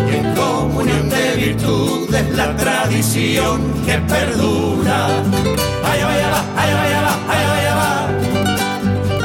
Y 0.08 0.16
en 0.16 0.34
comunión 0.34 1.08
de 1.08 1.36
virtudes 1.36 2.30
la 2.36 2.56
tradición 2.56 3.60
que 3.84 3.98
perdura. 3.98 5.06
Allá 5.84 6.06
va, 6.06 6.62
allá 6.62 6.76
vaya 6.76 7.02
va, 7.02 7.14
allá 7.32 7.48
vaya 7.54 7.74
va. 7.74 7.92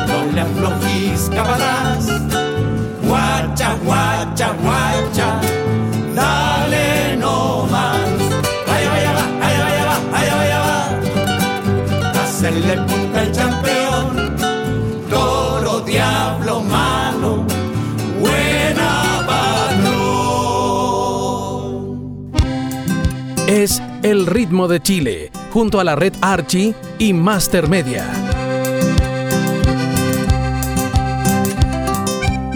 No 0.07 0.31
le 0.33 0.41
aflojís 0.41 1.29
caparás. 1.29 1.86
Guacha, 3.87 4.47
guacha. 4.61 5.29
Dale 6.13 7.17
no 7.17 7.65
más. 7.71 7.97
Allá 8.73 8.89
vaya 8.91 9.11
va, 9.17 9.25
allá 9.47 9.63
vaya 9.63 9.83
va, 9.89 9.97
allá 10.19 10.35
vaya 10.35 10.59
va. 10.59 12.21
Hacerle 12.21 12.75
punta 12.87 13.17
al 13.21 13.31
campeón 13.31 14.07
toro, 15.09 15.81
diablo, 15.81 16.61
malo, 16.61 17.45
buena 18.19 19.23
patrón. 19.25 19.87
Es 23.47 23.81
El 24.03 24.25
Ritmo 24.27 24.67
de 24.67 24.81
Chile, 24.81 25.31
junto 25.53 25.79
a 25.79 25.85
la 25.85 25.95
red 25.95 26.13
Archie 26.21 26.75
y 26.99 27.13
Master 27.13 27.69
Media. 27.69 28.05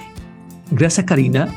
Gracias 0.70 1.07
Karina. 1.07 1.49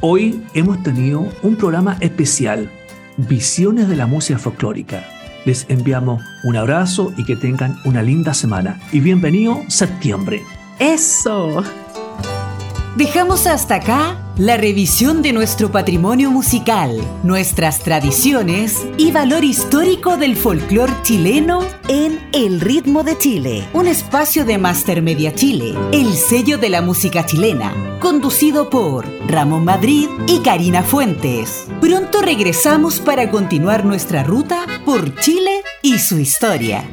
Hoy 0.00 0.42
hemos 0.54 0.82
tenido 0.82 1.26
un 1.42 1.56
programa 1.56 1.96
especial, 2.00 2.70
Visiones 3.16 3.88
de 3.88 3.96
la 3.96 4.06
Música 4.06 4.38
Folclórica. 4.38 5.15
Les 5.46 5.64
enviamos 5.68 6.22
un 6.42 6.56
abrazo 6.56 7.12
y 7.16 7.24
que 7.24 7.36
tengan 7.36 7.78
una 7.84 8.02
linda 8.02 8.34
semana. 8.34 8.80
Y 8.90 8.98
bienvenido 8.98 9.62
septiembre. 9.68 10.42
Eso. 10.80 11.62
Dejamos 12.96 13.46
hasta 13.46 13.76
acá 13.76 14.25
la 14.38 14.58
revisión 14.58 15.22
de 15.22 15.32
nuestro 15.32 15.72
patrimonio 15.72 16.30
musical, 16.30 17.00
nuestras 17.22 17.78
tradiciones 17.78 18.86
y 18.98 19.10
valor 19.10 19.44
histórico 19.44 20.18
del 20.18 20.36
folclore 20.36 20.92
chileno 21.02 21.64
en 21.88 22.20
El 22.34 22.60
Ritmo 22.60 23.02
de 23.02 23.16
Chile, 23.16 23.66
un 23.72 23.86
espacio 23.86 24.44
de 24.44 24.58
Master 24.58 25.00
Media 25.00 25.34
Chile, 25.34 25.74
el 25.92 26.12
sello 26.12 26.58
de 26.58 26.68
la 26.68 26.82
música 26.82 27.24
chilena, 27.24 27.72
conducido 27.98 28.68
por 28.68 29.06
Ramón 29.26 29.64
Madrid 29.64 30.08
y 30.26 30.40
Karina 30.40 30.82
Fuentes. 30.82 31.66
Pronto 31.80 32.20
regresamos 32.20 33.00
para 33.00 33.30
continuar 33.30 33.86
nuestra 33.86 34.22
ruta 34.22 34.66
por 34.84 35.18
Chile 35.18 35.62
y 35.80 35.98
su 35.98 36.18
historia. 36.18 36.84